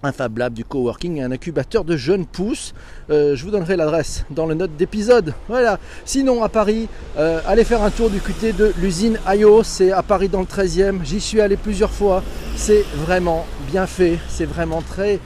un 0.05 0.12
Fab 0.12 0.38
Lab, 0.38 0.53
du 0.53 0.65
coworking 0.65 1.22
un 1.22 1.32
incubateur 1.32 1.86
de 1.86 1.96
jeunes 1.96 2.25
pousses. 2.25 2.74
Euh, 3.10 3.36
je 3.36 3.46
vous 3.46 3.51
donnerai 3.51 3.77
l'adresse 3.77 4.25
dans 4.32 4.46
le 4.46 4.53
note 4.53 4.75
d'épisode. 4.75 5.34
Voilà. 5.48 5.79
Sinon, 6.05 6.43
à 6.43 6.50
Paris, 6.50 6.89
euh, 7.17 7.39
allez 7.46 7.63
faire 7.63 7.82
un 7.84 7.89
tour 7.89 8.10
du 8.10 8.20
côté 8.20 8.51
de 8.51 8.74
l'usine 8.79 9.17
IO. 9.27 9.63
C'est 9.63 9.91
à 9.91 10.03
Paris 10.03 10.27
dans 10.27 10.41
le 10.41 10.46
13e. 10.46 11.05
J'y 11.05 11.22
suis 11.22 11.39
allé 11.39 11.55
plusieurs 11.55 11.91
fois. 11.91 12.22
C'est 12.55 12.84
vraiment 13.05 13.46
fait. 13.88 14.20
C'est 14.30 14.46
vraiment 14.46 14.82
très 14.82 15.20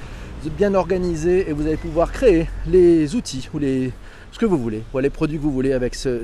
bien 0.58 0.74
organisé 0.76 1.50
et 1.50 1.54
vous 1.54 1.68
allez 1.68 1.78
pouvoir 1.78 2.12
créer 2.12 2.48
les 2.68 3.16
outils 3.16 3.50
ou 3.54 3.60
les, 3.60 3.92
ce 4.32 4.40
que 4.40 4.46
vous 4.46 4.58
voulez, 4.58 4.84
ou 4.94 5.00
les 5.00 5.10
produits 5.10 5.38
que 5.38 5.44
vous 5.44 5.52
voulez 5.52 5.74
avec 5.74 5.94
ce, 5.94 6.24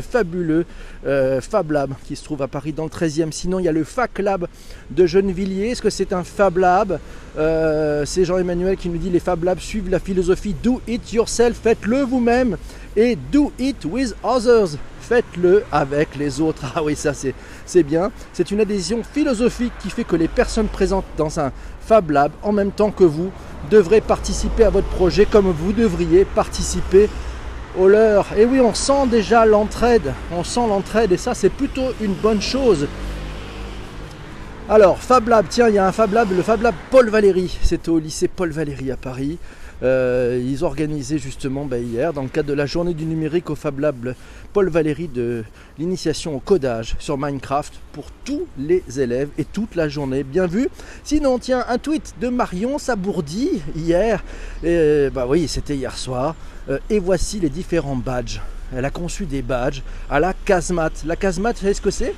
fabuleux 0.00 0.64
euh, 1.06 1.40
Fab 1.42 1.70
Lab 1.70 1.92
qui 2.04 2.16
se 2.16 2.24
trouve 2.24 2.40
à 2.40 2.48
Paris 2.48 2.72
dans 2.72 2.84
le 2.84 2.88
13e. 2.88 3.30
Sinon, 3.30 3.58
il 3.58 3.64
y 3.64 3.68
a 3.68 3.72
le 3.72 3.84
Fac 3.84 4.18
Lab 4.18 4.46
de 4.90 5.06
Gennevilliers. 5.06 5.70
Est-ce 5.70 5.82
que 5.82 5.90
c'est 5.90 6.12
un 6.14 6.24
Fab 6.24 6.56
Lab? 6.56 6.98
Euh, 7.36 8.04
C'est 8.06 8.24
Jean-Emmanuel 8.24 8.76
qui 8.76 8.88
nous 8.88 8.98
dit 8.98 9.10
les 9.10 9.20
Fab 9.20 9.44
Labs 9.44 9.60
suivent 9.60 9.90
la 9.90 10.00
philosophie 10.00 10.54
do 10.62 10.80
it 10.88 11.12
yourself, 11.12 11.58
faites-le 11.62 12.02
vous-même 12.02 12.56
et 12.96 13.16
do 13.30 13.52
it 13.58 13.84
with 13.84 14.14
others. 14.24 14.78
Faites-le 15.08 15.64
avec 15.72 16.16
les 16.16 16.40
autres. 16.42 16.62
Ah 16.76 16.82
oui, 16.82 16.94
ça 16.94 17.12
c'est 17.14 17.82
bien. 17.82 18.10
C'est 18.34 18.50
une 18.50 18.60
adhésion 18.60 19.02
philosophique 19.02 19.72
qui 19.80 19.88
fait 19.88 20.04
que 20.04 20.16
les 20.16 20.28
personnes 20.28 20.68
présentes 20.68 21.06
dans 21.16 21.40
un 21.40 21.50
Fab 21.80 22.10
Lab, 22.10 22.30
en 22.42 22.52
même 22.52 22.72
temps 22.72 22.90
que 22.90 23.04
vous, 23.04 23.30
devraient 23.70 24.02
participer 24.02 24.64
à 24.64 24.70
votre 24.70 24.86
projet 24.88 25.24
comme 25.24 25.50
vous 25.50 25.72
devriez 25.72 26.26
participer 26.26 27.08
au 27.78 27.88
leur. 27.88 28.26
Et 28.36 28.44
oui, 28.44 28.60
on 28.60 28.74
sent 28.74 29.06
déjà 29.10 29.46
l'entraide, 29.46 30.12
on 30.30 30.44
sent 30.44 30.66
l'entraide 30.68 31.10
et 31.10 31.16
ça 31.16 31.32
c'est 31.34 31.48
plutôt 31.48 31.94
une 32.02 32.12
bonne 32.12 32.42
chose. 32.42 32.86
Alors, 34.68 34.98
Fab 34.98 35.26
Lab, 35.26 35.46
tiens, 35.48 35.70
il 35.70 35.76
y 35.76 35.78
a 35.78 35.86
un 35.86 35.92
Fab 35.92 36.12
Lab, 36.12 36.30
le 36.30 36.42
Fab 36.42 36.60
Lab 36.60 36.74
Paul 36.90 37.08
Valéry, 37.08 37.58
c'était 37.62 37.88
au 37.88 37.98
lycée 37.98 38.28
Paul 38.28 38.50
Valéry 38.50 38.90
à 38.90 38.98
Paris. 38.98 39.38
Euh, 39.82 40.42
ils 40.44 40.64
ont 40.64 40.68
organisé 40.68 41.18
justement 41.18 41.64
ben, 41.64 41.82
hier, 41.82 42.12
dans 42.12 42.22
le 42.22 42.28
cadre 42.28 42.48
de 42.48 42.54
la 42.54 42.66
journée 42.66 42.94
du 42.94 43.04
numérique 43.04 43.50
au 43.50 43.54
Fab 43.54 43.78
Lab 43.78 44.14
Paul 44.52 44.68
Valéry, 44.68 45.08
de 45.08 45.44
l'initiation 45.78 46.34
au 46.34 46.40
codage 46.40 46.96
sur 46.98 47.16
Minecraft 47.18 47.74
pour 47.92 48.06
tous 48.24 48.46
les 48.58 48.82
élèves 48.98 49.28
et 49.38 49.44
toute 49.44 49.74
la 49.74 49.88
journée. 49.88 50.24
Bien 50.24 50.46
vu. 50.46 50.68
Sinon, 51.04 51.38
tiens, 51.38 51.64
un 51.68 51.78
tweet 51.78 52.14
de 52.20 52.28
Marion 52.28 52.78
Sabourdi 52.78 53.62
hier. 53.76 54.24
Et, 54.64 55.10
bah 55.10 55.26
oui, 55.28 55.46
c'était 55.48 55.76
hier 55.76 55.96
soir. 55.96 56.34
Euh, 56.68 56.78
et 56.90 56.98
voici 56.98 57.40
les 57.40 57.50
différents 57.50 57.96
badges. 57.96 58.40
Elle 58.74 58.84
a 58.84 58.90
conçu 58.90 59.24
des 59.24 59.42
badges 59.42 59.82
à 60.10 60.20
la 60.20 60.34
casemate. 60.34 61.04
La 61.06 61.16
casemate, 61.16 61.56
vous 61.56 61.62
savez 61.62 61.74
ce 61.74 61.80
que 61.80 61.90
c'est? 61.90 62.14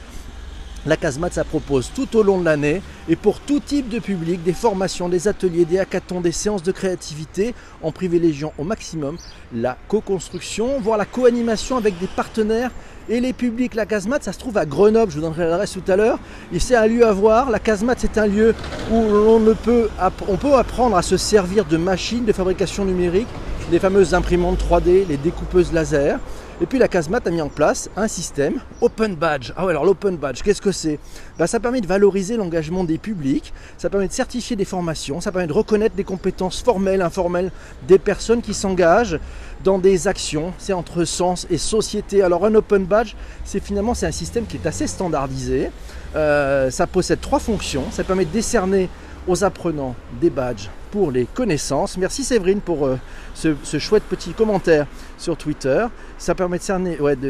La 0.87 0.97
casemate, 0.97 1.35
ça 1.35 1.45
propose 1.45 1.91
tout 1.95 2.17
au 2.17 2.23
long 2.23 2.39
de 2.41 2.45
l'année 2.45 2.83
et 3.09 3.17
pour 3.17 3.41
tout 3.41 3.61
type 3.61 3.89
de 3.89 3.99
public 3.99 4.43
des 4.43 4.53
formations, 4.53 5.09
des 5.09 5.29
ateliers, 5.29 5.65
des 5.65 5.79
hackathons, 5.79 6.21
des 6.21 6.33
séances 6.33 6.63
de 6.63 6.73
créativité 6.73 7.55
en 7.83 7.93
privilégiant 7.93 8.53
au 8.59 8.65
maximum 8.65 9.17
la 9.55 9.77
co-construction, 9.89 10.81
voire 10.81 10.97
la 10.97 11.05
co-animation 11.05 11.77
avec 11.77 11.99
des 11.99 12.07
partenaires 12.07 12.71
et 13.09 13.21
les 13.21 13.33
publics. 13.33 13.75
La 13.75 13.87
casemate, 13.87 14.23
ça 14.23 14.33
se 14.33 14.39
trouve 14.39 14.57
à 14.57 14.65
Grenoble, 14.65 15.11
je 15.11 15.17
vous 15.17 15.23
donnerai 15.23 15.45
l'adresse 15.45 15.73
tout 15.73 15.93
à 15.93 15.97
l'heure. 15.97 16.19
Et 16.53 16.59
c'est 16.59 16.77
un 16.77 16.87
lieu 16.87 17.07
à 17.07 17.13
voir. 17.13 17.51
La 17.51 17.59
casemate, 17.59 17.99
c'est 18.01 18.19
un 18.19 18.27
lieu 18.27 18.55
où 18.91 18.97
on 18.97 19.55
peut 19.55 20.55
apprendre 20.55 20.97
à 20.97 21.03
se 21.03 21.17
servir 21.17 21.65
de 21.65 21.77
machines 21.77 22.25
de 22.25 22.33
fabrication 22.33 22.85
numérique 22.85 23.29
les 23.71 23.79
fameuses 23.79 24.15
imprimantes 24.15 24.59
3D, 24.59 25.07
les 25.09 25.17
découpeuses 25.17 25.73
laser. 25.73 26.19
Et 26.63 26.67
puis 26.67 26.79
la 26.79 26.89
casemate 26.89 27.27
a 27.27 27.31
mis 27.31 27.41
en 27.41 27.49
place 27.49 27.89
un 27.97 28.07
système 28.07 28.61
Open 28.83 29.15
Badge. 29.15 29.51
Ah 29.57 29.65
ouais, 29.65 29.71
alors 29.71 29.87
l'Open 29.87 30.19
Badge, 30.19 30.43
qu'est-ce 30.43 30.61
que 30.61 30.73
c'est? 30.73 30.99
Ben, 31.39 31.47
Ça 31.47 31.59
permet 31.59 31.81
de 31.81 31.87
valoriser 31.87 32.37
l'engagement 32.37 32.85
des 32.85 32.99
publics, 32.99 33.55
ça 33.79 33.89
permet 33.89 34.09
de 34.09 34.13
certifier 34.13 34.57
des 34.57 34.67
formations, 34.67 35.23
ça 35.23 35.33
permet 35.33 35.47
de 35.47 35.55
reconnaître 35.55 35.95
des 35.95 36.05
compétences 36.05 36.61
formelles, 36.61 37.01
informelles 37.01 37.51
des 37.89 37.99
personnes 37.99 38.43
qui 38.43 38.53
s'engagent 38.53 39.19
dans 39.65 39.79
des 39.79 40.07
actions. 40.07 40.53
C'est 40.59 40.75
entre 40.75 41.07
sens 41.07 41.47
et 41.49 41.57
société. 41.57 42.23
Alors 42.23 42.45
un 42.45 42.55
Open 42.55 42.85
Badge, 42.85 43.15
c'est 43.47 43.65
finalement 43.65 43.95
c'est 43.95 44.07
un 44.07 44.13
système 44.13 44.45
qui 44.45 44.59
est 44.59 44.67
assez 44.67 44.87
standardisé. 44.87 45.71
Euh, 46.15 46.71
ça 46.71 46.87
possède 46.87 47.23
trois 47.23 47.39
fonctions. 47.39 47.85
Ça 47.91 48.05
permet 48.05 48.27
de 48.27 48.33
décerner 48.33 48.91
aux 49.27 49.45
apprenants 49.45 49.95
des 50.21 50.31
badges 50.31 50.69
pour 50.91 51.11
les 51.11 51.27
connaissances. 51.27 51.97
Merci 51.97 52.25
Séverine 52.25 52.61
pour 52.61 52.87
euh, 52.87 52.99
ce, 53.35 53.79
chouette 53.79 54.03
petit 54.05 54.33
commentaire 54.33 54.87
sur 55.21 55.37
Twitter. 55.37 55.87
Ça 56.19 56.35
permet 56.35 56.59
de, 56.59 56.63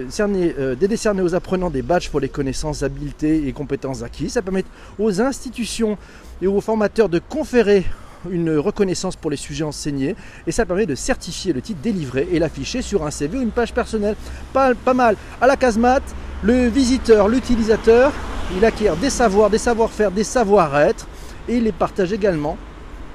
cerner, 0.09 0.55
euh, 0.59 0.75
de 0.75 0.87
décerner 0.87 1.23
aux 1.23 1.35
apprenants 1.35 1.71
des 1.71 1.83
badges 1.83 2.09
pour 2.09 2.21
les 2.21 2.29
connaissances, 2.29 2.83
habiletés 2.83 3.47
et 3.49 3.53
compétences 3.53 4.03
acquises. 4.03 4.33
Ça 4.33 4.43
permet 4.43 4.65
aux 4.99 5.21
institutions 5.21 5.99
et 6.41 6.47
aux 6.47 6.61
formateurs 6.61 7.09
de 7.09 7.19
conférer 7.19 7.85
une 8.31 8.57
reconnaissance 8.59 9.17
pour 9.17 9.31
les 9.31 9.37
sujets 9.37 9.65
enseignés 9.65 10.15
et 10.47 10.53
ça 10.53 10.67
permet 10.67 10.87
de 10.87 10.95
certifier 10.95 11.53
le 11.53 11.63
titre 11.63 11.81
délivré 11.83 12.29
et 12.31 12.39
l'afficher 12.39 12.83
sur 12.83 13.07
un 13.07 13.11
CV 13.11 13.39
ou 13.39 13.43
une 13.43 13.51
page 13.51 13.73
personnelle. 13.73 14.15
Pas, 14.53 14.75
pas 14.75 14.95
mal. 14.95 15.17
À 15.41 15.47
la 15.47 15.57
casemate, 15.57 16.15
le 16.43 16.69
visiteur, 16.69 17.29
l'utilisateur, 17.29 18.13
il 18.57 18.65
acquiert 18.65 18.97
des 18.97 19.11
savoirs, 19.11 19.51
des 19.51 19.59
savoir-faire, 19.59 20.11
des 20.11 20.25
savoir-être 20.25 21.07
et 21.49 21.57
il 21.57 21.65
les 21.65 21.73
partage 21.73 22.13
également 22.13 22.57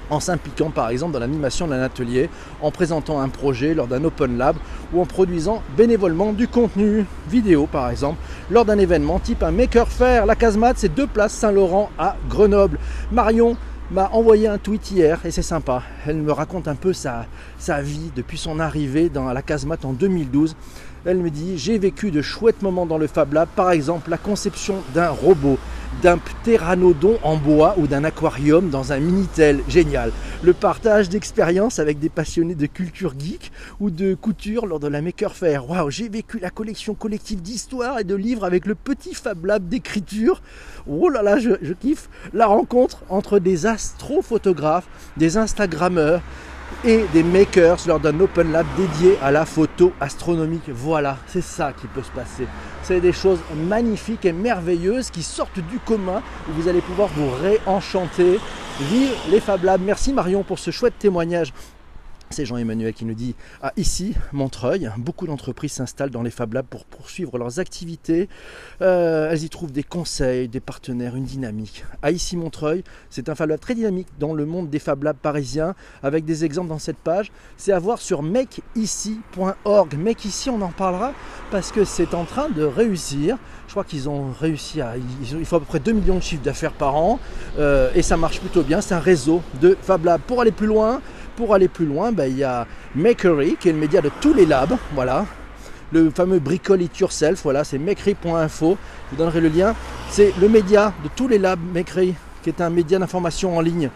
en 0.09 0.19
s'impliquant 0.19 0.69
par 0.69 0.89
exemple 0.89 1.13
dans 1.13 1.19
l'animation 1.19 1.67
d'un 1.67 1.81
atelier, 1.81 2.29
en 2.61 2.71
présentant 2.71 3.19
un 3.19 3.29
projet 3.29 3.73
lors 3.73 3.87
d'un 3.87 4.03
Open 4.03 4.37
Lab 4.37 4.55
ou 4.93 5.01
en 5.01 5.05
produisant 5.05 5.61
bénévolement 5.77 6.33
du 6.33 6.47
contenu 6.47 7.05
vidéo 7.29 7.67
par 7.71 7.89
exemple 7.89 8.17
lors 8.49 8.65
d'un 8.65 8.77
événement 8.77 9.19
type 9.19 9.43
un 9.43 9.51
Maker 9.51 9.87
Faire. 9.87 10.25
La 10.25 10.35
casemate, 10.35 10.77
c'est 10.77 10.93
deux 10.93 11.07
places 11.07 11.33
Saint-Laurent 11.33 11.89
à 11.97 12.15
Grenoble. 12.29 12.79
Marion 13.11 13.57
m'a 13.91 14.09
envoyé 14.09 14.47
un 14.47 14.57
tweet 14.57 14.91
hier 14.91 15.19
et 15.25 15.31
c'est 15.31 15.41
sympa. 15.41 15.83
Elle 16.07 16.17
me 16.17 16.31
raconte 16.31 16.67
un 16.67 16.75
peu 16.75 16.93
sa, 16.93 17.25
sa 17.59 17.81
vie 17.81 18.11
depuis 18.15 18.37
son 18.37 18.59
arrivée 18.59 19.09
dans 19.09 19.31
la 19.31 19.41
casemate 19.41 19.85
en 19.85 19.93
2012. 19.93 20.55
Elle 21.05 21.17
me 21.17 21.29
dit 21.29 21.57
J'ai 21.57 21.77
vécu 21.77 22.09
de 22.09 22.21
chouettes 22.21 22.63
moments 22.63 22.87
dans 22.87 22.97
le 22.97 23.05
Fab 23.07 23.33
Lab, 23.33 23.47
par 23.55 23.71
exemple 23.71 24.09
la 24.09 24.17
conception 24.17 24.77
d'un 24.93 25.09
robot, 25.09 25.59
d'un 26.01 26.17
pteranodon 26.17 27.17
en 27.23 27.37
bois 27.37 27.75
ou 27.77 27.87
d'un 27.87 28.03
aquarium 28.03 28.69
dans 28.69 28.91
un 28.91 28.99
Minitel. 28.99 29.61
Génial. 29.67 30.11
Le 30.43 30.53
partage 30.53 31.09
d'expériences 31.09 31.79
avec 31.79 31.99
des 31.99 32.09
passionnés 32.09 32.55
de 32.55 32.65
culture 32.65 33.13
geek 33.17 33.51
ou 33.79 33.89
de 33.89 34.13
couture 34.13 34.65
lors 34.65 34.79
de 34.79 34.87
la 34.87 35.01
Maker 35.01 35.35
Faire. 35.35 35.69
Waouh, 35.69 35.89
j'ai 35.89 36.09
vécu 36.09 36.39
la 36.39 36.49
collection 36.49 36.93
collective 36.93 37.41
d'histoires 37.41 37.99
et 37.99 38.03
de 38.03 38.15
livres 38.15 38.43
avec 38.43 38.65
le 38.65 38.75
petit 38.75 39.13
Fab 39.13 39.45
Lab 39.45 39.67
d'écriture. 39.67 40.41
Oh 40.87 41.09
là 41.09 41.21
là, 41.21 41.39
je, 41.39 41.51
je 41.61 41.73
kiffe 41.73 42.09
la 42.33 42.45
rencontre 42.45 43.03
entre 43.09 43.39
des 43.39 43.65
astrophotographes, 43.65 44.87
des 45.17 45.37
Instagrammeurs, 45.37 46.21
et 46.85 47.05
des 47.13 47.23
makers 47.23 47.79
lors 47.87 47.99
d'un 47.99 48.19
Open 48.19 48.51
Lab 48.51 48.67
dédié 48.77 49.17
à 49.23 49.31
la 49.31 49.45
photo 49.45 49.91
astronomique. 49.99 50.69
Voilà, 50.69 51.17
c'est 51.25 51.43
ça 51.43 51.73
qui 51.73 51.87
peut 51.87 52.03
se 52.03 52.11
passer. 52.11 52.47
C'est 52.83 53.01
des 53.01 53.11
choses 53.11 53.39
magnifiques 53.67 54.25
et 54.25 54.31
merveilleuses 54.31 55.09
qui 55.09 55.23
sortent 55.23 55.59
du 55.59 55.79
commun 55.79 56.21
où 56.47 56.53
vous 56.53 56.67
allez 56.67 56.81
pouvoir 56.81 57.09
vous 57.15 57.29
réenchanter. 57.41 58.39
Vive 58.79 59.11
les 59.31 59.39
Fab 59.39 59.63
Labs. 59.63 59.81
Merci 59.83 60.13
Marion 60.13 60.43
pour 60.43 60.59
ce 60.59 60.69
chouette 60.69 60.99
témoignage. 60.99 61.53
C'est 62.31 62.45
Jean-Emmanuel 62.45 62.93
qui 62.93 63.05
nous 63.05 63.13
dit 63.13 63.35
ah, 63.61 63.71
ici, 63.77 64.15
Montreuil, 64.33 64.89
beaucoup 64.97 65.27
d'entreprises 65.27 65.73
s'installent 65.73 66.09
dans 66.09 66.23
les 66.23 66.31
Fab 66.31 66.53
Labs 66.53 66.65
pour 66.65 66.85
poursuivre 66.85 67.37
leurs 67.37 67.59
activités. 67.59 68.27
Euh, 68.81 69.29
elles 69.31 69.43
y 69.43 69.49
trouvent 69.49 69.71
des 69.71 69.83
conseils, 69.83 70.47
des 70.47 70.59
partenaires, 70.59 71.15
une 71.15 71.25
dynamique. 71.25 71.85
À 72.01 72.11
ici, 72.11 72.35
Montreuil, 72.35 72.83
c'est 73.09 73.29
un 73.29 73.35
Fab 73.35 73.49
Lab 73.49 73.59
très 73.59 73.75
dynamique 73.75 74.07
dans 74.19 74.33
le 74.33 74.45
monde 74.45 74.69
des 74.69 74.79
Fab 74.79 75.03
Labs 75.03 75.17
parisiens, 75.21 75.75
avec 76.03 76.25
des 76.25 76.43
exemples 76.43 76.69
dans 76.69 76.79
cette 76.79 76.97
page. 76.97 77.31
C'est 77.57 77.71
à 77.71 77.79
voir 77.79 77.99
sur 77.99 78.23
makeici.org. 78.23 79.95
Make 79.95 80.25
ici, 80.25 80.49
on 80.49 80.61
en 80.61 80.71
parlera 80.71 81.13
parce 81.51 81.71
que 81.71 81.85
c'est 81.85 82.13
en 82.13 82.25
train 82.25 82.49
de 82.49 82.63
réussir. 82.63 83.37
Je 83.67 83.71
crois 83.71 83.83
qu'ils 83.83 84.09
ont 84.09 84.31
réussi 84.31 84.81
à. 84.81 84.95
il 84.97 85.45
faut 85.45 85.57
à 85.57 85.59
peu 85.59 85.65
près 85.65 85.79
2 85.79 85.91
millions 85.91 86.17
de 86.17 86.23
chiffres 86.23 86.43
d'affaires 86.43 86.73
par 86.73 86.95
an 86.95 87.19
euh, 87.59 87.89
et 87.95 88.01
ça 88.01 88.17
marche 88.17 88.39
plutôt 88.39 88.63
bien. 88.63 88.81
C'est 88.81 88.95
un 88.95 88.99
réseau 88.99 89.41
de 89.61 89.77
Fab 89.81 90.03
Labs. 90.05 90.21
Pour 90.21 90.41
aller 90.41 90.51
plus 90.51 90.67
loin, 90.67 91.01
pour 91.35 91.53
aller 91.53 91.67
plus 91.67 91.85
loin, 91.85 92.11
ben, 92.11 92.25
il 92.25 92.37
y 92.37 92.43
a 92.43 92.67
Makery, 92.95 93.57
qui 93.59 93.69
est 93.69 93.73
le 93.73 93.77
média 93.77 94.01
de 94.01 94.09
tous 94.21 94.33
les 94.33 94.45
labs. 94.45 94.77
Voilà. 94.93 95.25
Le 95.91 96.09
fameux 96.09 96.39
Bricole 96.39 96.81
It 96.81 96.97
Yourself, 96.97 97.41
voilà, 97.43 97.63
c'est 97.63 97.77
makery.info. 97.77 98.77
Je 99.05 99.15
vous 99.15 99.23
donnerai 99.23 99.39
le 99.39 99.49
lien. 99.49 99.75
C'est 100.09 100.33
le 100.41 100.49
média 100.49 100.93
de 101.03 101.09
tous 101.15 101.27
les 101.27 101.37
labs 101.37 101.59
Makery, 101.73 102.15
qui 102.43 102.49
est 102.49 102.61
un 102.61 102.69
média 102.69 102.97
d'information 102.97 103.55
en 103.55 103.61
ligne 103.61 103.89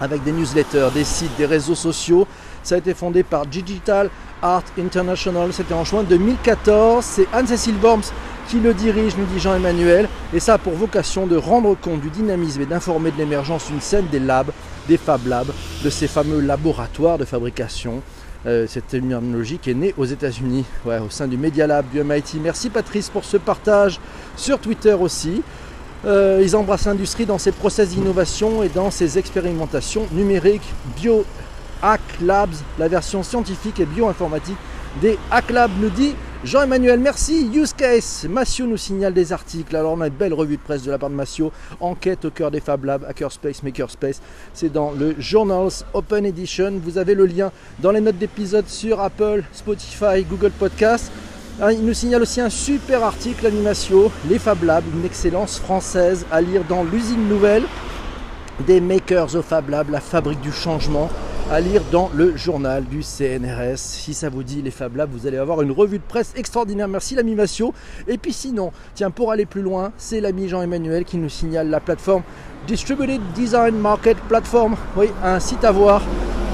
avec 0.00 0.22
des 0.24 0.32
newsletters, 0.32 0.88
des 0.94 1.04
sites, 1.04 1.36
des 1.36 1.46
réseaux 1.46 1.74
sociaux. 1.74 2.26
Ça 2.62 2.74
a 2.74 2.78
été 2.78 2.94
fondé 2.94 3.22
par 3.22 3.46
Digital 3.46 4.10
Art 4.42 4.64
International. 4.78 5.52
C'était 5.52 5.74
en 5.74 5.84
juin 5.84 6.02
2014. 6.02 7.04
C'est 7.04 7.26
Anne-Cécile 7.32 7.76
Worms 7.82 8.02
qui 8.48 8.60
le 8.60 8.74
dirige, 8.74 9.16
nous 9.16 9.24
dit 9.24 9.40
Jean-Emmanuel, 9.40 10.08
et 10.32 10.40
ça 10.40 10.54
a 10.54 10.58
pour 10.58 10.74
vocation 10.74 11.26
de 11.26 11.36
rendre 11.36 11.74
compte 11.74 12.00
du 12.00 12.10
dynamisme 12.10 12.62
et 12.62 12.66
d'informer 12.66 13.10
de 13.10 13.16
l'émergence 13.18 13.66
d'une 13.66 13.80
scène 13.80 14.06
des 14.06 14.20
labs, 14.20 14.52
des 14.88 14.96
Fab 14.96 15.26
Labs, 15.26 15.52
de 15.84 15.90
ces 15.90 16.08
fameux 16.08 16.40
laboratoires 16.40 17.18
de 17.18 17.24
fabrication. 17.24 18.02
Euh, 18.46 18.66
cette 18.68 18.86
terminologie 18.86 19.58
qui 19.58 19.70
est 19.70 19.74
née 19.74 19.92
aux 19.98 20.04
États-Unis, 20.04 20.64
au 20.86 21.10
sein 21.10 21.26
du 21.26 21.36
Media 21.36 21.66
Lab 21.66 21.86
du 21.90 22.02
MIT. 22.04 22.38
Merci 22.40 22.70
Patrice 22.70 23.08
pour 23.08 23.24
ce 23.24 23.38
partage 23.38 23.98
sur 24.36 24.60
Twitter 24.60 24.92
aussi. 24.92 25.42
Euh, 26.04 26.40
ils 26.42 26.54
embrassent 26.54 26.86
l'industrie 26.86 27.26
dans 27.26 27.38
ses 27.38 27.50
process 27.50 27.88
d'innovation 27.88 28.62
et 28.62 28.68
dans 28.68 28.92
ses 28.92 29.18
expérimentations 29.18 30.06
numériques. 30.12 30.68
Bio 30.96 31.24
Hack 31.82 32.00
Labs, 32.22 32.54
la 32.78 32.86
version 32.86 33.24
scientifique 33.24 33.80
et 33.80 33.86
bioinformatique 33.86 34.58
des 35.00 35.18
Hack 35.30 35.50
Labs, 35.50 35.72
nous 35.80 35.90
dit 35.90 36.14
Jean-Emmanuel, 36.44 37.00
merci. 37.00 37.50
Use 37.52 37.72
Case, 37.72 38.26
Massio 38.28 38.66
nous 38.66 38.76
signale 38.76 39.14
des 39.14 39.32
articles. 39.32 39.74
Alors 39.74 39.94
on 39.94 40.00
a 40.00 40.06
une 40.08 40.12
belle 40.12 40.34
revue 40.34 40.56
de 40.56 40.62
presse 40.62 40.82
de 40.82 40.90
la 40.90 40.98
part 40.98 41.10
de 41.10 41.14
Massio. 41.14 41.50
Enquête 41.80 42.24
au 42.24 42.30
cœur 42.30 42.50
des 42.50 42.60
Fab 42.60 42.84
Labs, 42.84 43.04
Hackerspace, 43.04 43.62
Makerspace. 43.62 44.20
C'est 44.52 44.70
dans 44.70 44.92
le 44.92 45.14
Journals 45.18 45.72
Open 45.94 46.26
Edition. 46.26 46.80
Vous 46.82 46.98
avez 46.98 47.14
le 47.14 47.26
lien 47.26 47.50
dans 47.80 47.90
les 47.90 48.00
notes 48.00 48.18
d'épisode 48.18 48.68
sur 48.68 49.00
Apple, 49.00 49.44
Spotify, 49.52 50.24
Google 50.28 50.52
Podcast. 50.52 51.10
Ah, 51.60 51.72
il 51.72 51.84
nous 51.84 51.94
signale 51.94 52.22
aussi 52.22 52.40
un 52.42 52.50
super 52.50 53.02
article 53.02 53.46
animation, 53.46 54.10
les 54.28 54.38
Fab 54.38 54.62
Labs, 54.62 54.84
une 54.94 55.06
excellence 55.06 55.58
française 55.58 56.26
à 56.30 56.42
lire 56.42 56.62
dans 56.68 56.84
l'usine 56.84 57.28
nouvelle 57.28 57.64
des 58.66 58.80
Makers 58.80 59.34
of 59.34 59.46
Fab 59.46 59.70
Labs, 59.70 59.90
la 59.90 60.00
fabrique 60.00 60.40
du 60.42 60.52
changement, 60.52 61.08
à 61.50 61.60
lire 61.60 61.82
dans 61.92 62.10
le 62.12 62.36
journal 62.36 62.84
du 62.84 63.02
CNRS. 63.02 63.76
Si 63.76 64.14
ça 64.14 64.28
vous 64.28 64.42
dit 64.42 64.62
les 64.62 64.72
Fab 64.72 64.96
Labs, 64.96 65.10
vous 65.12 65.28
allez 65.28 65.36
avoir 65.36 65.62
une 65.62 65.70
revue 65.70 65.98
de 65.98 66.02
presse 66.02 66.32
extraordinaire. 66.34 66.88
Merci 66.88 67.14
l'ami 67.14 67.36
Massio. 67.36 67.72
Et 68.08 68.18
puis 68.18 68.32
sinon, 68.32 68.72
tiens, 68.94 69.12
pour 69.12 69.30
aller 69.30 69.46
plus 69.46 69.62
loin, 69.62 69.92
c'est 69.96 70.20
l'ami 70.20 70.48
Jean-Emmanuel 70.48 71.04
qui 71.04 71.18
nous 71.18 71.28
signale 71.28 71.70
la 71.70 71.78
plateforme 71.78 72.22
Distributed 72.66 73.20
Design 73.34 73.76
Market 73.76 74.16
Platform. 74.28 74.74
Oui, 74.96 75.06
un 75.22 75.38
site 75.38 75.64
à 75.64 75.70
voir. 75.70 76.02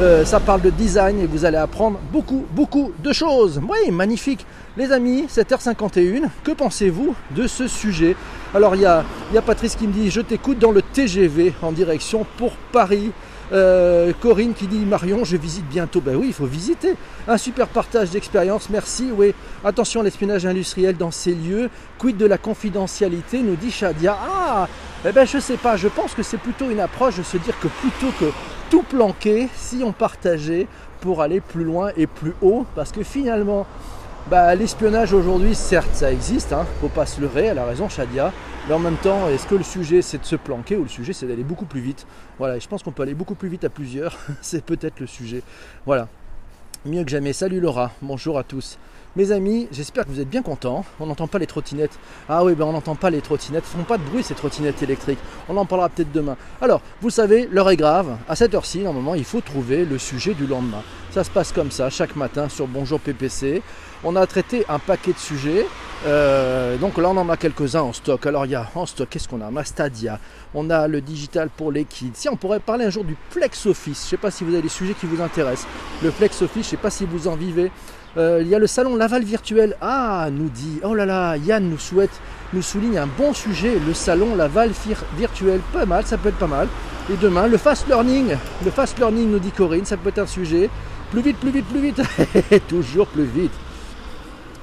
Euh, 0.02 0.24
ça 0.24 0.40
parle 0.40 0.60
de 0.60 0.70
design 0.70 1.20
et 1.20 1.26
vous 1.26 1.44
allez 1.44 1.58
apprendre 1.58 1.98
beaucoup, 2.12 2.44
beaucoup 2.52 2.92
de 3.02 3.12
choses. 3.12 3.60
Oui, 3.62 3.90
magnifique. 3.90 4.44
Les 4.76 4.92
amis, 4.92 5.26
7h51, 5.26 6.28
que 6.44 6.52
pensez-vous 6.52 7.14
de 7.30 7.46
ce 7.46 7.66
sujet? 7.66 8.16
Alors, 8.54 8.74
il 8.74 8.82
y 8.82 8.86
a, 8.86 9.04
y 9.32 9.38
a 9.38 9.42
Patrice 9.42 9.74
qui 9.74 9.86
me 9.86 9.92
dit 9.92 10.10
Je 10.10 10.20
t'écoute 10.20 10.58
dans 10.58 10.72
le 10.72 10.82
TGV 10.82 11.54
en 11.62 11.72
direction 11.72 12.26
pour 12.36 12.52
Paris. 12.72 13.12
Euh, 13.52 14.12
Corinne 14.20 14.54
qui 14.54 14.66
dit 14.66 14.78
Marion, 14.78 15.24
je 15.24 15.36
visite 15.36 15.66
bientôt. 15.68 16.00
Ben 16.00 16.16
oui, 16.16 16.28
il 16.28 16.32
faut 16.32 16.46
visiter. 16.46 16.96
Un 17.28 17.36
super 17.36 17.68
partage 17.68 18.10
d'expérience, 18.10 18.70
merci. 18.70 19.10
Oui, 19.14 19.34
attention 19.64 20.00
à 20.00 20.04
l'espionnage 20.04 20.46
industriel 20.46 20.96
dans 20.96 21.10
ces 21.10 21.34
lieux. 21.34 21.68
Quid 21.98 22.16
de 22.16 22.26
la 22.26 22.38
confidentialité, 22.38 23.42
nous 23.42 23.56
dit 23.56 23.70
Shadia. 23.70 24.16
Ah, 24.18 24.68
eh 25.06 25.12
ben 25.12 25.26
je 25.26 25.38
sais 25.38 25.56
pas, 25.56 25.76
je 25.76 25.88
pense 25.88 26.14
que 26.14 26.22
c'est 26.22 26.38
plutôt 26.38 26.70
une 26.70 26.80
approche 26.80 27.18
de 27.18 27.22
se 27.22 27.36
dire 27.36 27.58
que 27.60 27.68
plutôt 27.68 28.12
que 28.18 28.32
tout 28.70 28.82
planquer, 28.84 29.48
si 29.54 29.82
on 29.84 29.92
partageait 29.92 30.66
pour 31.00 31.20
aller 31.20 31.40
plus 31.40 31.64
loin 31.64 31.90
et 31.96 32.06
plus 32.06 32.34
haut, 32.40 32.64
parce 32.74 32.92
que 32.92 33.02
finalement, 33.02 33.66
bah, 34.30 34.54
l'espionnage 34.54 35.12
aujourd'hui, 35.12 35.54
certes, 35.54 35.94
ça 35.94 36.10
existe, 36.12 36.52
hein, 36.52 36.64
faut 36.80 36.88
pas 36.88 37.04
se 37.04 37.20
leurrer, 37.20 37.46
elle 37.46 37.58
a 37.58 37.66
raison, 37.66 37.88
Shadia. 37.88 38.32
Mais 38.68 38.74
en 38.74 38.78
même 38.78 38.96
temps, 38.96 39.28
est-ce 39.28 39.46
que 39.48 39.56
le 39.56 39.64
sujet 39.64 40.02
c'est 40.02 40.18
de 40.18 40.24
se 40.24 40.36
planquer 40.36 40.76
ou 40.76 40.84
le 40.84 40.88
sujet 40.88 41.12
c'est 41.12 41.26
d'aller 41.26 41.42
beaucoup 41.42 41.64
plus 41.64 41.80
vite? 41.80 42.06
Voilà, 42.38 42.60
je 42.60 42.68
pense 42.68 42.84
qu'on 42.84 42.92
peut 42.92 43.02
aller 43.02 43.14
beaucoup 43.14 43.34
plus 43.34 43.48
vite 43.48 43.64
à 43.64 43.68
plusieurs, 43.68 44.16
c'est 44.40 44.64
peut-être 44.64 45.00
le 45.00 45.08
sujet. 45.08 45.42
Voilà, 45.84 46.06
mieux 46.86 47.02
que 47.02 47.10
jamais. 47.10 47.32
Salut 47.32 47.58
Laura, 47.58 47.90
bonjour 48.02 48.38
à 48.38 48.44
tous. 48.44 48.78
Mes 49.16 49.32
amis, 49.32 49.66
j'espère 49.72 50.04
que 50.04 50.10
vous 50.10 50.20
êtes 50.20 50.30
bien 50.30 50.42
contents. 50.42 50.84
On 51.00 51.06
n'entend 51.06 51.26
pas 51.26 51.38
les 51.38 51.46
trottinettes. 51.46 51.98
Ah 52.28 52.44
oui, 52.44 52.54
ben 52.54 52.64
on 52.64 52.72
n'entend 52.72 52.94
pas 52.94 53.10
les 53.10 53.20
trottinettes. 53.20 53.64
Elles 53.66 53.80
font 53.80 53.84
pas 53.84 53.98
de 53.98 54.04
bruit 54.04 54.22
ces 54.22 54.34
trottinettes 54.34 54.82
électriques. 54.82 55.18
On 55.48 55.56
en 55.56 55.66
parlera 55.66 55.90
peut-être 55.90 56.12
demain. 56.12 56.36
Alors, 56.62 56.80
vous 57.02 57.10
savez, 57.10 57.46
l'heure 57.50 57.68
est 57.68 57.76
grave. 57.76 58.16
À 58.26 58.36
cette 58.36 58.54
heure-ci, 58.54 58.78
normalement, 58.78 59.14
il 59.14 59.24
faut 59.24 59.42
trouver 59.42 59.84
le 59.84 59.98
sujet 59.98 60.32
du 60.32 60.46
lendemain. 60.46 60.82
Ça 61.12 61.24
se 61.24 61.30
passe 61.30 61.52
comme 61.52 61.70
ça, 61.70 61.90
chaque 61.90 62.16
matin 62.16 62.48
sur 62.48 62.66
Bonjour 62.66 62.98
PPC. 62.98 63.60
On 64.02 64.16
a 64.16 64.26
traité 64.26 64.64
un 64.70 64.78
paquet 64.78 65.12
de 65.12 65.18
sujets. 65.18 65.66
Euh, 66.06 66.78
donc 66.78 66.96
là, 66.96 67.10
on 67.10 67.16
en 67.18 67.28
a 67.28 67.36
quelques-uns 67.36 67.82
en 67.82 67.92
stock. 67.92 68.24
Alors, 68.24 68.46
il 68.46 68.52
y 68.52 68.54
a 68.54 68.66
en 68.74 68.86
stock, 68.86 69.10
qu'est-ce 69.10 69.28
qu'on 69.28 69.42
a? 69.42 69.50
Mastadia. 69.50 70.18
On 70.54 70.70
a 70.70 70.88
le 70.88 71.02
digital 71.02 71.50
pour 71.54 71.70
les 71.70 71.84
kids. 71.84 72.12
Si, 72.14 72.30
on 72.30 72.36
pourrait 72.36 72.60
parler 72.60 72.86
un 72.86 72.90
jour 72.90 73.04
du 73.04 73.14
Flex 73.28 73.66
Office. 73.66 74.00
Je 74.00 74.06
ne 74.06 74.10
sais 74.12 74.16
pas 74.16 74.30
si 74.30 74.42
vous 74.42 74.54
avez 74.54 74.62
des 74.62 74.70
sujets 74.70 74.94
qui 74.94 75.04
vous 75.04 75.20
intéressent. 75.20 75.68
Le 76.02 76.10
Flex 76.10 76.40
Office, 76.40 76.62
je 76.62 76.68
ne 76.68 76.70
sais 76.70 76.76
pas 76.78 76.88
si 76.88 77.04
vous 77.04 77.28
en 77.28 77.36
vivez. 77.36 77.70
Euh, 78.16 78.38
il 78.40 78.48
y 78.48 78.54
a 78.54 78.58
le 78.58 78.66
salon 78.66 78.96
Laval 78.96 79.22
virtuel. 79.22 79.76
Ah, 79.82 80.28
nous 80.32 80.48
dit, 80.48 80.80
oh 80.82 80.94
là 80.94 81.04
là, 81.04 81.36
Yann 81.36 81.68
nous 81.68 81.78
souhaite, 81.78 82.22
nous 82.54 82.62
souligne 82.62 82.96
un 82.96 83.06
bon 83.06 83.34
sujet, 83.34 83.78
le 83.86 83.92
salon 83.92 84.34
Laval 84.34 84.70
virtuel. 85.18 85.60
Pas 85.74 85.84
mal, 85.84 86.06
ça 86.06 86.16
peut 86.16 86.30
être 86.30 86.38
pas 86.38 86.46
mal. 86.46 86.68
Et 87.12 87.16
demain, 87.20 87.48
le 87.48 87.58
fast 87.58 87.86
learning. 87.86 88.34
Le 88.64 88.70
fast 88.70 88.98
learning, 88.98 89.30
nous 89.30 89.38
dit 89.38 89.50
Corinne, 89.50 89.84
ça 89.84 89.98
peut 89.98 90.08
être 90.08 90.20
un 90.20 90.26
sujet. 90.26 90.70
Plus 91.12 91.20
vite, 91.20 91.36
plus 91.36 91.50
vite, 91.50 91.66
plus 91.66 91.80
vite. 91.80 92.00
Toujours 92.68 93.06
plus 93.06 93.26
vite. 93.26 93.52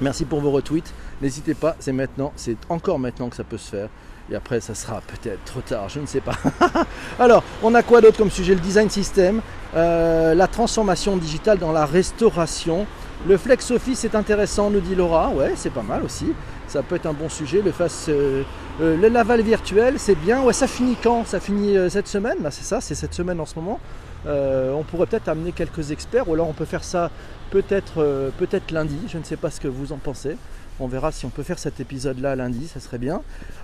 Merci 0.01 0.25
pour 0.25 0.41
vos 0.41 0.49
retweets. 0.49 0.91
N'hésitez 1.21 1.53
pas, 1.53 1.75
c'est 1.77 1.91
maintenant, 1.91 2.33
c'est 2.35 2.57
encore 2.69 2.97
maintenant 2.97 3.29
que 3.29 3.35
ça 3.35 3.43
peut 3.43 3.59
se 3.59 3.69
faire. 3.69 3.89
Et 4.31 4.35
après, 4.35 4.59
ça 4.59 4.73
sera 4.73 4.99
peut-être 5.01 5.43
trop 5.45 5.61
tard, 5.61 5.89
je 5.89 5.99
ne 5.99 6.07
sais 6.07 6.21
pas. 6.21 6.33
Alors, 7.19 7.43
on 7.61 7.75
a 7.75 7.83
quoi 7.83 8.01
d'autre 8.01 8.17
comme 8.17 8.31
sujet? 8.31 8.55
Le 8.55 8.61
design 8.61 8.89
system, 8.89 9.41
euh, 9.75 10.33
la 10.33 10.47
transformation 10.47 11.17
digitale 11.17 11.59
dans 11.59 11.71
la 11.71 11.85
restauration, 11.85 12.87
le 13.27 13.37
flex 13.37 13.69
office 13.69 14.03
est 14.03 14.15
intéressant, 14.15 14.71
nous 14.71 14.79
dit 14.79 14.95
Laura. 14.95 15.29
Ouais, 15.29 15.53
c'est 15.55 15.71
pas 15.71 15.83
mal 15.83 16.01
aussi. 16.03 16.33
Ça 16.67 16.81
peut 16.81 16.95
être 16.95 17.05
un 17.05 17.13
bon 17.13 17.29
sujet. 17.29 17.61
Le 17.61 17.71
face, 17.71 18.07
euh, 18.09 18.41
euh, 18.81 18.97
le 18.97 19.07
Laval 19.07 19.41
virtuel, 19.43 19.99
c'est 19.99 20.15
bien. 20.15 20.41
Ouais, 20.41 20.53
ça 20.53 20.65
finit 20.65 20.95
quand? 20.95 21.27
Ça 21.27 21.39
finit 21.39 21.75
cette 21.91 22.07
semaine? 22.07 22.37
C'est 22.49 22.65
ça, 22.65 22.81
c'est 22.81 22.95
cette 22.95 23.13
semaine 23.13 23.39
en 23.39 23.45
ce 23.45 23.53
moment. 23.53 23.79
On 24.25 24.83
pourrait 24.83 25.07
peut-être 25.07 25.29
amener 25.29 25.51
quelques 25.51 25.91
experts, 25.91 26.27
ou 26.27 26.33
alors 26.33 26.49
on 26.49 26.53
peut 26.53 26.65
faire 26.65 26.83
ça 26.83 27.09
peut-être 27.51 28.31
peut-être 28.37 28.71
lundi. 28.71 28.99
Je 29.07 29.17
ne 29.17 29.23
sais 29.23 29.37
pas 29.37 29.49
ce 29.49 29.59
que 29.59 29.67
vous 29.67 29.91
en 29.91 29.97
pensez. 29.97 30.37
On 30.81 30.87
verra 30.87 31.11
si 31.11 31.25
on 31.25 31.29
peut 31.29 31.43
faire 31.43 31.59
cet 31.59 31.81
épisode-là 31.81 32.37
lundi, 32.37 32.67
ça 32.67 32.79
serait 32.79 32.99
bien. 32.99 33.21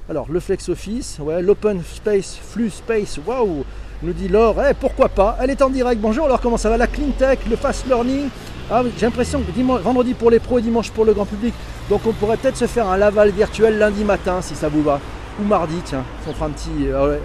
Alors, 0.09 0.29
le 0.29 0.41
Flex 0.41 0.67
Office, 0.67 1.17
ouais, 1.19 1.41
l'Open 1.41 1.81
Space, 1.81 2.35
Flux 2.35 2.69
Space, 2.69 3.19
waouh 3.25 3.63
Nous 4.03 4.11
dit 4.11 4.27
Laure, 4.27 4.61
eh, 4.69 4.73
pourquoi 4.73 5.07
pas 5.07 5.37
Elle 5.41 5.49
est 5.49 5.61
en 5.61 5.69
direct, 5.69 6.01
bonjour, 6.01 6.25
alors 6.25 6.41
comment 6.41 6.57
ça 6.57 6.69
va 6.69 6.75
La 6.75 6.87
Clean 6.87 7.11
Tech, 7.17 7.39
le 7.49 7.55
Fast 7.55 7.87
Learning, 7.87 8.27
ah, 8.69 8.81
j'ai 8.97 9.05
l'impression 9.05 9.41
que 9.41 9.51
dimanche, 9.51 9.81
vendredi 9.81 10.13
pour 10.13 10.29
les 10.29 10.39
pros 10.39 10.59
et 10.59 10.61
dimanche 10.61 10.91
pour 10.91 11.05
le 11.05 11.13
grand 11.13 11.25
public. 11.25 11.53
Donc 11.89 12.01
on 12.05 12.13
pourrait 12.13 12.35
peut-être 12.35 12.57
se 12.57 12.65
faire 12.65 12.87
un 12.89 12.97
Laval 12.97 13.29
virtuel 13.29 13.77
lundi 13.77 14.03
matin 14.03 14.41
si 14.41 14.55
ça 14.55 14.69
vous 14.69 14.81
va. 14.81 14.99
Ou 15.39 15.45
mardi, 15.45 15.75
tiens. 15.85 16.03
On 16.27 16.33
fera 16.33 16.47
un 16.47 16.49
petit. 16.49 16.87
Euh, 16.87 17.17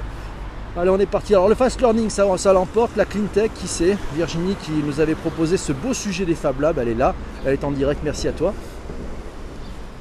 Allez, 0.76 0.90
on 0.90 0.98
est 1.00 1.06
parti. 1.06 1.34
Alors 1.34 1.48
le 1.48 1.56
fast 1.56 1.80
learning, 1.80 2.10
ça, 2.10 2.24
ça 2.38 2.52
l'emporte. 2.52 2.96
La 2.96 3.04
clean 3.04 3.24
tech, 3.32 3.50
qui 3.56 3.66
sait 3.66 3.96
Virginie 4.14 4.54
qui 4.54 4.70
nous 4.70 5.00
avait 5.00 5.16
proposé 5.16 5.56
ce 5.56 5.72
beau 5.72 5.92
sujet 5.92 6.24
des 6.24 6.36
Fab 6.36 6.60
Labs, 6.60 6.78
elle 6.78 6.88
est 6.88 6.94
là. 6.94 7.14
Elle 7.44 7.54
est 7.54 7.64
en 7.64 7.72
direct. 7.72 8.00
Merci 8.04 8.28
à 8.28 8.32
toi. 8.32 8.54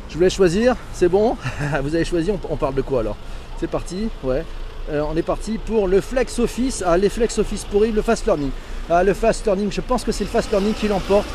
Je 0.10 0.16
voulais 0.16 0.30
choisir. 0.30 0.76
C'est 0.94 1.10
bon? 1.10 1.36
Vous 1.84 1.96
avez 1.96 2.06
choisi. 2.06 2.32
On, 2.50 2.56
parle 2.56 2.76
de 2.76 2.82
quoi 2.82 3.00
alors? 3.00 3.18
C'est 3.60 3.70
parti? 3.70 4.10
Ouais. 4.24 4.46
Euh, 4.92 5.04
on 5.10 5.18
est 5.18 5.24
parti 5.24 5.58
pour 5.58 5.88
le 5.88 6.02
Flex 6.02 6.38
Office. 6.38 6.84
Ah, 6.86 6.98
les 6.98 7.10
Flex 7.10 7.40
Office 7.40 7.66
pourris, 7.66 7.92
le 7.92 8.04
fast 8.04 8.28
learning. 8.28 8.52
Ah, 8.92 9.04
le 9.04 9.14
fast 9.16 9.46
learning, 9.46 9.72
je 9.72 9.82
pense 9.82 10.04
que 10.04 10.12
c'est 10.12 10.24
le 10.24 10.30
fast 10.30 10.52
learning 10.52 10.74
qui 10.74 10.88
l'emporte. 10.88 11.28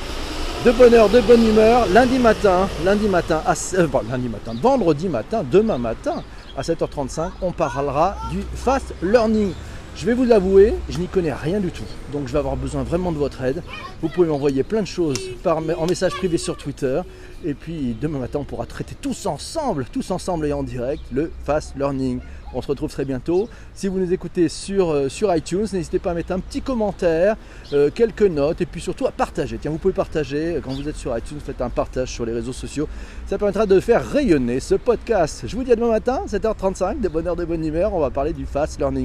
De 0.64 0.70
bonne 0.70 0.94
heure, 0.94 1.08
de 1.10 1.20
bonne 1.20 1.46
humeur, 1.46 1.86
lundi 1.92 2.18
matin, 2.18 2.68
lundi 2.86 3.06
matin, 3.06 3.42
euh, 3.46 3.86
lundi 4.10 4.28
matin, 4.28 4.54
vendredi 4.62 5.08
matin, 5.08 5.44
demain 5.48 5.76
matin, 5.76 6.22
à 6.56 6.62
7h35, 6.62 7.30
on 7.42 7.52
parlera 7.52 8.16
du 8.30 8.42
fast 8.54 8.94
learning. 9.02 9.52
Je 9.96 10.06
vais 10.06 10.14
vous 10.14 10.24
l'avouer, 10.24 10.74
je 10.88 10.98
n'y 10.98 11.06
connais 11.06 11.32
rien 11.32 11.60
du 11.60 11.70
tout. 11.70 11.84
Donc 12.12 12.26
je 12.26 12.32
vais 12.32 12.38
avoir 12.38 12.56
besoin 12.56 12.82
vraiment 12.82 13.12
de 13.12 13.18
votre 13.18 13.42
aide. 13.42 13.62
Vous 14.02 14.08
pouvez 14.08 14.26
m'envoyer 14.26 14.64
plein 14.64 14.82
de 14.82 14.86
choses 14.86 15.18
en 15.44 15.86
message 15.86 16.12
privé 16.14 16.36
sur 16.36 16.56
Twitter. 16.56 17.00
Et 17.44 17.54
puis 17.54 17.96
demain 18.00 18.18
matin, 18.18 18.40
on 18.40 18.44
pourra 18.44 18.66
traiter 18.66 18.96
tous 19.00 19.26
ensemble, 19.26 19.86
tous 19.92 20.10
ensemble 20.10 20.46
et 20.46 20.52
en 20.52 20.64
direct, 20.64 21.02
le 21.12 21.30
fast 21.44 21.76
learning. 21.76 22.20
On 22.54 22.62
se 22.62 22.68
retrouve 22.68 22.90
très 22.90 23.04
bientôt. 23.04 23.48
Si 23.74 23.88
vous 23.88 23.98
nous 23.98 24.12
écoutez 24.12 24.48
sur, 24.48 24.90
euh, 24.90 25.08
sur 25.08 25.34
iTunes, 25.34 25.66
n'hésitez 25.72 25.98
pas 25.98 26.12
à 26.12 26.14
mettre 26.14 26.32
un 26.32 26.38
petit 26.38 26.62
commentaire, 26.62 27.36
euh, 27.72 27.90
quelques 27.92 28.22
notes 28.22 28.60
et 28.60 28.66
puis 28.66 28.80
surtout 28.80 29.06
à 29.06 29.10
partager. 29.10 29.58
Tiens, 29.60 29.72
vous 29.72 29.78
pouvez 29.78 29.94
partager 29.94 30.60
quand 30.62 30.72
vous 30.72 30.88
êtes 30.88 30.96
sur 30.96 31.16
iTunes, 31.16 31.38
faites 31.44 31.60
un 31.60 31.70
partage 31.70 32.10
sur 32.10 32.24
les 32.24 32.32
réseaux 32.32 32.52
sociaux. 32.52 32.88
Ça 33.26 33.38
permettra 33.38 33.66
de 33.66 33.80
faire 33.80 34.08
rayonner 34.08 34.60
ce 34.60 34.76
podcast. 34.76 35.44
Je 35.46 35.56
vous 35.56 35.64
dis 35.64 35.72
à 35.72 35.76
demain 35.76 35.88
matin, 35.88 36.22
7h35, 36.28 37.00
de 37.00 37.08
bonne 37.08 37.26
heure, 37.26 37.36
de 37.36 37.44
bonne 37.44 37.64
humeur. 37.64 37.92
On 37.92 38.00
va 38.00 38.10
parler 38.10 38.32
du 38.32 38.46
fast 38.46 38.78
learning. 38.78 39.02